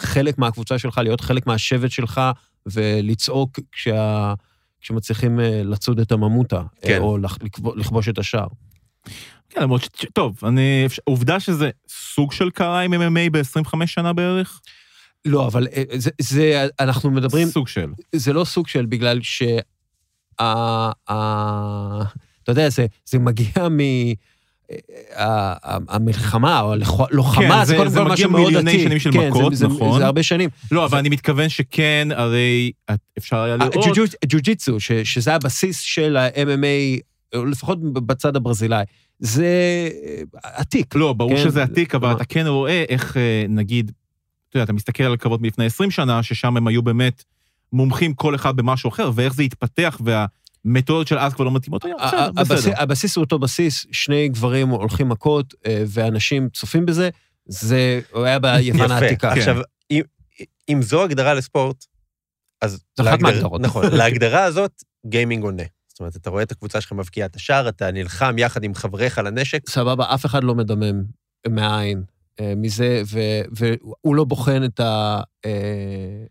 [0.00, 2.20] חלק מהקבוצה שלך, להיות חלק מהשבט שלך,
[2.66, 4.34] ולצעוק כשה,
[4.80, 6.98] כשמצליחים אה, לצוד את הממותה, כן.
[7.00, 8.46] או לכ- לכבו- לכבוש את השער.
[9.50, 9.88] כן, למרות ש...
[9.96, 10.86] ש- טוב, אני...
[11.04, 14.60] עובדה שזה סוג של קרה עם MMA ב-25 שנה בערך?
[15.24, 17.86] לא, אבל אה, זה, זה, אנחנו מדברים, סוג של.
[18.14, 19.58] זה לא סוג של, בגלל שה...
[20.40, 22.02] ה- ה-
[22.42, 23.78] אתה יודע, זה, זה מגיע מ...
[25.16, 26.72] ה- ה- המלחמה, או
[27.10, 28.84] הלוחמה, כן, זה, זה- קודם זה כל מגיע משהו מאוד מיליוני עתיק.
[28.86, 29.92] שנים של כן, מכות, זה, נכון.
[29.92, 30.50] זה, זה הרבה שנים.
[30.70, 32.72] לא, אבל אני מתכוון שכן, הרי
[33.18, 33.74] אפשר היה לראות...
[33.74, 37.00] הג'ו- ג'ו-ג'יצו, ש- שזה הבסיס של ה-MMA,
[37.50, 38.84] לפחות בצד הברזילאי,
[39.18, 39.46] זה
[40.04, 40.22] אה,
[40.54, 40.94] עתיק.
[40.94, 42.12] לא, ברור כן, שזה עתיק, אבל?
[42.12, 43.92] אתה כן רואה איך, אה, נגיד,
[44.48, 47.24] אתה יודע, אתה מסתכל על קרבות מלפני 20 שנה, ששם הם היו באמת
[47.72, 50.00] מומחים כל אחד במשהו אחר, ואיך זה התפתח,
[50.64, 52.74] והמתודות של אז כבר לא מתאימות היום, בסדר, ה- הבסיס- בסדר.
[52.76, 57.10] הבסיס הוא אותו בסיס, שני גברים הולכים מכות, אה, ואנשים צופים בזה,
[57.46, 58.94] זה היה ביוון יפה.
[58.94, 59.30] העתיקה.
[59.34, 59.38] כן.
[59.38, 59.56] עכשיו,
[59.90, 60.02] אם-
[60.68, 61.84] אם זו הגדרה לספורט,
[62.62, 62.80] אז...
[62.98, 63.60] זו אחת מההגדרות.
[63.60, 64.72] נכון, להגדרה הזאת,
[65.06, 65.62] גיימינג עונה.
[65.98, 69.18] זאת אומרת, אתה רואה את הקבוצה שלך מבקיעה את השער, אתה נלחם יחד עם חבריך
[69.18, 71.02] לנשק, סבבה, אף אחד לא מדמם
[71.48, 72.02] מהעין
[72.40, 75.20] אה, מזה, ו- והוא לא בוחן את ה...
[75.46, 75.50] אה,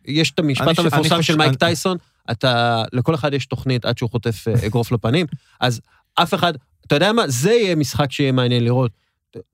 [0.06, 1.98] יש את המשפט המפורסם של מייק אני- טייסון,
[2.32, 5.26] אתה, לכל אחד יש תוכנית עד שהוא חוטף אה, אגרוף לפנים,
[5.62, 5.82] אז
[6.16, 6.54] אף אחד,
[6.88, 7.24] אתה יודע מה?
[7.28, 8.92] זה יהיה משחק שיהיה מעניין לראות.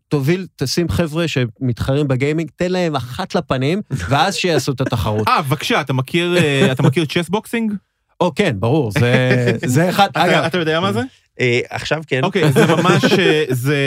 [0.07, 5.27] תוביל, תשים חבר'ה שמתחרים בגיימינג, תן להם אחת לפנים, ואז שיעשו את התחרות.
[5.27, 6.35] אה, בבקשה, אתה מכיר,
[6.71, 7.73] אתה מכיר chess boxing?
[8.21, 11.01] או כן, ברור, זה, זה אחד, אתה אגב, אתה יודע מה זה?
[11.39, 12.23] אה, עכשיו כן.
[12.23, 13.77] אוקיי, זה ממש, אה, זה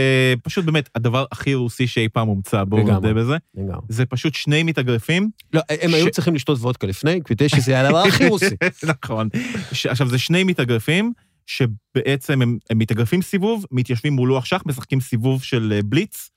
[0.43, 2.95] פשוט באמת הדבר הכי רוסי שאי פעם הומצא, בואו לגמרי.
[2.95, 3.37] נודה בזה.
[3.55, 3.81] לגמרי.
[3.89, 5.31] זה פשוט שני מתאגרפים.
[5.53, 8.55] לא, הם היו ש- צריכים לשתות וודקה לפני, כדי שזה יהיה הדבר הכי רוסי.
[9.05, 9.29] נכון.
[9.73, 11.13] ש- עכשיו, זה שני מתאגרפים,
[11.47, 16.31] שבעצם הם, הם מתאגרפים סיבוב, מתיישבים מול לוח שח, משחקים סיבוב של אה, בליץ.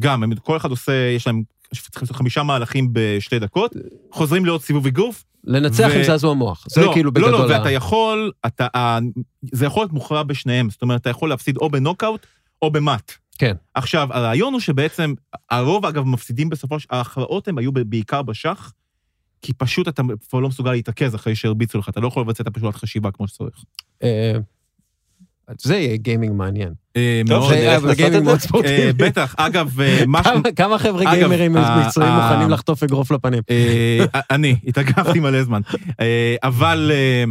[0.00, 1.42] גם, הם, כל אחד עושה, יש להם,
[1.72, 3.76] צריכים לעשות חמישה מהלכים בשתי דקות,
[4.12, 5.24] חוזרים לעוד סיבוב אגרוף.
[5.44, 6.66] לנצח ו- עם זעזוע מוח.
[6.70, 7.30] זה לא, כאילו לא, בגדול.
[7.32, 8.98] לא, ה- ואתה יכול, אתה,
[9.52, 12.26] זה יכול להיות מוכרע בשניהם, זאת אומרת, אתה יכול להפסיד או בנוקאוט
[12.62, 13.12] או במט.
[13.38, 13.54] כן.
[13.74, 15.14] עכשיו, הרעיון הוא שבעצם,
[15.50, 16.86] הרוב, אגב, מפסידים בסופו של...
[16.90, 18.72] ההכרעות הם היו בעיקר בשח,
[19.42, 22.46] כי פשוט אתה כבר לא מסוגל להתרכז אחרי שהרביצו לך, אתה לא יכול לבצע את
[22.46, 23.64] הפעולת חשיבה כמו שצריך.
[25.50, 26.72] אה, זה יהיה גיימינג מעניין.
[26.96, 27.50] אה, טוב.
[27.52, 28.46] זה גיימינג את מאוד זה?
[28.48, 28.82] ספורטיבי.
[28.82, 30.32] אה, בטח, אגב, אה, משהו...
[30.32, 33.42] כמה- כמה חבר'ה גיימרים מצרים מוכנים לחטוף אגרוף לפנים?
[33.50, 35.60] אה, אני התאגרפתי מלא זמן.
[36.00, 37.24] אה, אבל אה,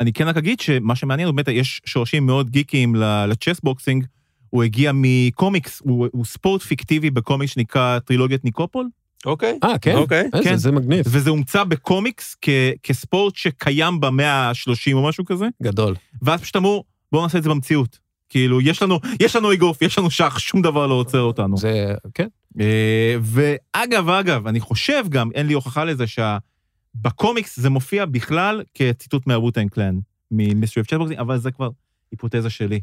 [0.00, 2.94] אני כן רק אגיד שמה שמעניין, באמת, יש שורשים מאוד גיקיים
[3.28, 4.04] ל chess boxing.
[4.50, 8.88] הוא הגיע מקומיקס, הוא, ספורט פיקטיבי בקומיקס שנקרא טרילוגיית ניקופול,
[9.26, 9.58] אוקיי.
[9.64, 9.96] אה, כן?
[9.96, 10.28] אוקיי.
[10.44, 10.56] כן.
[10.56, 11.04] זה מגניב.
[11.08, 12.36] וזה הומצא בקומיקס
[12.82, 15.94] כספורט שקיים במאה ה-30 או משהו כזה, גדול.
[16.22, 17.98] ואז פשוט אמרו, בואו נעשה את זה במציאות.
[18.28, 21.56] כאילו, יש לנו, יש לנו אגרוף, יש לנו שח, שום דבר לא עוצר אותנו.
[21.56, 22.28] זה, כן.
[22.60, 29.26] אה, ואגב, אגב, אני חושב גם, אין לי הוכחה לזה, שבקומיקס זה מופיע בכלל כציטוט
[29.26, 29.98] מה Wu-Tang Clan,
[30.30, 31.70] מ Mystery of Chessboxin', אבל זה כבר
[32.12, 32.80] היפותזה שלי.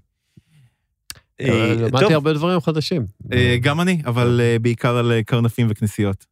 [1.41, 3.05] אה, למדתי טוב, הרבה דברים חדשים.
[3.33, 6.25] אה, גם אני, אבל אה, בעיקר על אה, קרנפים וכנסיות.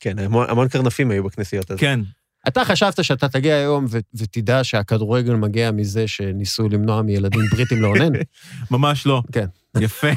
[0.00, 1.70] כן, המון קרנפים היו בכנסיות.
[1.76, 2.00] כן,
[2.48, 8.12] אתה חשבת שאתה תגיע היום ו- ותדע שהכדורגל מגיע מזה שניסו למנוע מילדים בריטים לאונן?
[8.70, 9.22] ממש לא.
[9.32, 9.46] כן.
[9.80, 10.08] יפה.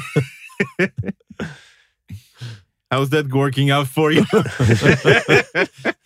[2.94, 4.38] How's that working out for you?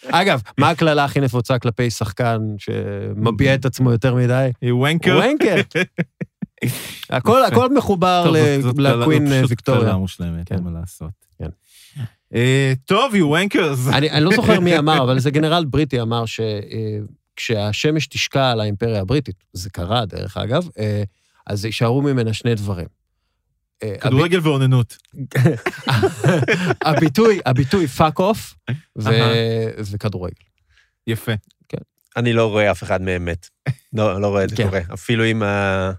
[0.21, 4.51] אגב, מה הקללה הכי נפוצה כלפי שחקן שמביע את עצמו יותר מדי?
[4.65, 5.09] Wanker?
[5.11, 5.57] וונקר.
[7.11, 9.81] הכל מחובר זאת קללה- לקווין זאת אה, ויקטוריה.
[9.81, 10.55] קללה מושלמת, כן.
[10.55, 11.11] אין מה לעשות.
[12.31, 12.37] כן.
[12.37, 13.95] אה, טוב, you wankers.
[13.95, 19.01] אני אני לא זוכר מי אמר, אבל זה גנרל בריטי אמר שכשהשמש תשקע על האימפריה
[19.01, 21.03] הבריטית, זה קרה דרך אגב, אה,
[21.47, 22.87] אז יישארו ממנה שני דברים.
[23.83, 24.97] אה, כדורגל ואוננות.
[26.85, 28.55] הביטוי, הביטוי fuck off.
[29.79, 30.35] וכדורגל.
[31.07, 31.33] יפה.
[32.17, 33.49] אני לא רואה אף אחד מהם מת.
[33.93, 34.65] לא, לא רואה את זה כן.
[34.65, 34.81] קורה.
[34.95, 35.91] אפילו עם ה...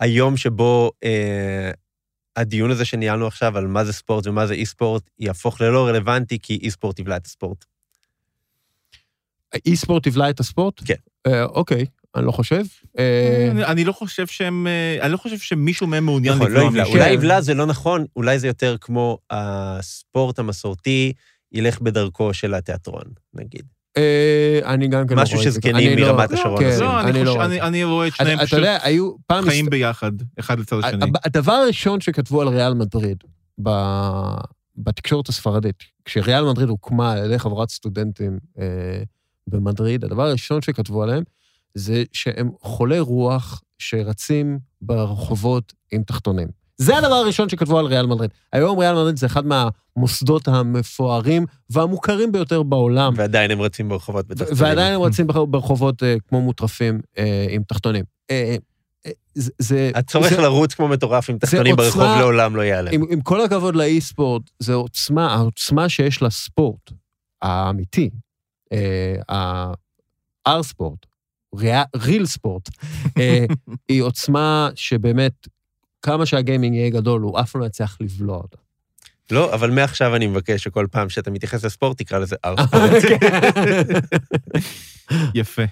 [0.00, 1.70] היום שבו אה,
[2.36, 6.58] הדיון הזה שניהלנו עכשיו על מה זה ספורט ומה זה אי-ספורט, יהפוך ללא רלוונטי, כי
[6.62, 7.64] אי-ספורט יבלע את הספורט.
[9.66, 10.80] אי-ספורט יבלע את הספורט?
[10.84, 10.94] כן.
[11.26, 12.62] אה, אוקיי, אני לא חושב.
[12.98, 14.66] אה, אני- אני לא חושב שהם...
[14.66, 16.84] אה, אני לא חושב שמישהו מהם מעוניין נכון, לא לבלוע יבלע.
[16.84, 17.12] אולי כן.
[17.12, 21.12] יבלע זה לא נכון, אולי זה יותר כמו הספורט המסורתי
[21.52, 23.04] ילך בדרכו של התיאטרון,
[23.34, 23.64] נגיד.
[23.96, 25.34] אה, אני גם כן לא רואה את זה.
[25.38, 26.80] משהו שזקנים לא- מרמת השרון כן, עושים.
[26.80, 27.66] לא, אני אני לא חושב- רואה את אני- זה.
[27.66, 29.44] אני רואה את שניהם אתה פשוט יודע, היו פעם...
[29.44, 31.04] חיים ביחד, אחד לצד השני.
[31.04, 33.18] הב- הדבר הראשון שכתבו על ריאל מדריד
[33.62, 34.34] ב-
[34.76, 39.02] בתקשורת הספרדית, כשריאל מדריד הוקמה על ידי חברת סטודנטים אה,
[39.46, 41.22] במדריד, הדבר הראשון שכתבו עליהם
[41.74, 46.48] זה שהם חולי רוח שרצים ברחובות עם תחתונים.
[46.76, 48.30] זה הדבר הראשון שכתבו על ריאל מדריד.
[48.52, 53.12] היום ריאל מדריד זה אחד מהמוסדות המפוארים והמוכרים ביותר בעולם.
[53.16, 54.62] ועדיין הם רצים ברחובות בתחתונים.
[54.62, 58.04] ועדיין הם רצים ברח- ברחובות אה, כמו מוטרפים אה, עם תחתונים.
[58.30, 58.56] אה,
[59.34, 59.90] זה- זה...
[59.94, 62.92] הצורך זה- לרוץ כמו מטורף עם תחתונים ברחוב עוצמה- לעולם לא ייעלם.
[62.92, 66.90] עם, עם כל הכבוד לאי-ספורט, זו עוצמה, העוצמה שיש לספורט
[67.42, 68.10] האמיתי,
[68.72, 69.14] אה,
[70.46, 71.06] האר-ספורט,
[71.96, 72.68] ריל ספורט,
[73.88, 75.32] היא עוצמה שבאמת,
[76.04, 78.56] כמה שהגיימינג יהיה גדול, הוא אף לא יצליח לבלוע אותה.
[79.30, 82.58] לא, אבל מעכשיו אני מבקש שכל פעם שאתה מתייחס לספורט, תקרא לזה ארט.
[85.34, 85.62] יפה.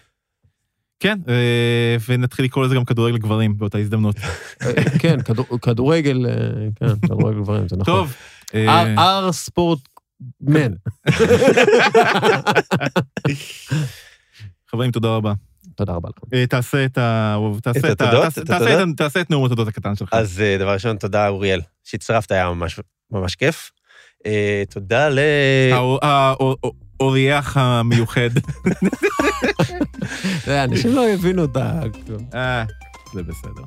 [1.00, 4.16] כן, אה, ונתחיל לקרוא לזה גם כדורגל גברים באותה הזדמנות.
[5.02, 6.32] כן, כדור- כדורגל, אה,
[6.76, 7.94] כן, כדורגל גברים, זה נכון.
[7.94, 8.14] טוב.
[8.54, 9.78] אה, אר-ספורט
[10.40, 10.72] מן.
[14.70, 15.32] חברים, תודה רבה.
[15.76, 16.36] תודה רבה לכם.
[16.36, 17.36] אה, תעשה את ה...
[17.62, 18.24] תעשה את ה- התודות?
[18.96, 20.08] תעשה- את נאום התודות הקטן שלך.
[20.12, 23.70] אז אה, דבר ראשון, תודה, אוריאל, שהצטרפת, היה ממש ממש כיף.
[24.26, 25.18] אה, תודה ל...
[25.72, 26.56] האור- האור-
[27.00, 28.30] האורח המיוחד.
[30.48, 31.80] אנשים לא הבינו את ה...
[32.34, 32.64] אה,
[33.14, 33.62] זה בסדר.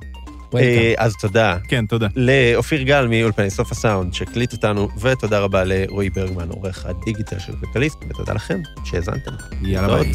[0.97, 2.07] אז תודה כן, תודה.
[2.15, 7.97] לאופיר גל מאולפני סוף הסאונד שהקליט אותנו, ותודה רבה לרועי ברגמן, עורך הדיגיטל של כלכליסט,
[8.09, 9.31] ותודה לכם שהאזנתם.
[9.61, 10.11] יאללה ביי.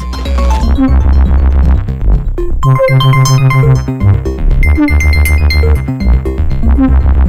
[2.63, 2.77] Thank
[7.15, 7.20] you.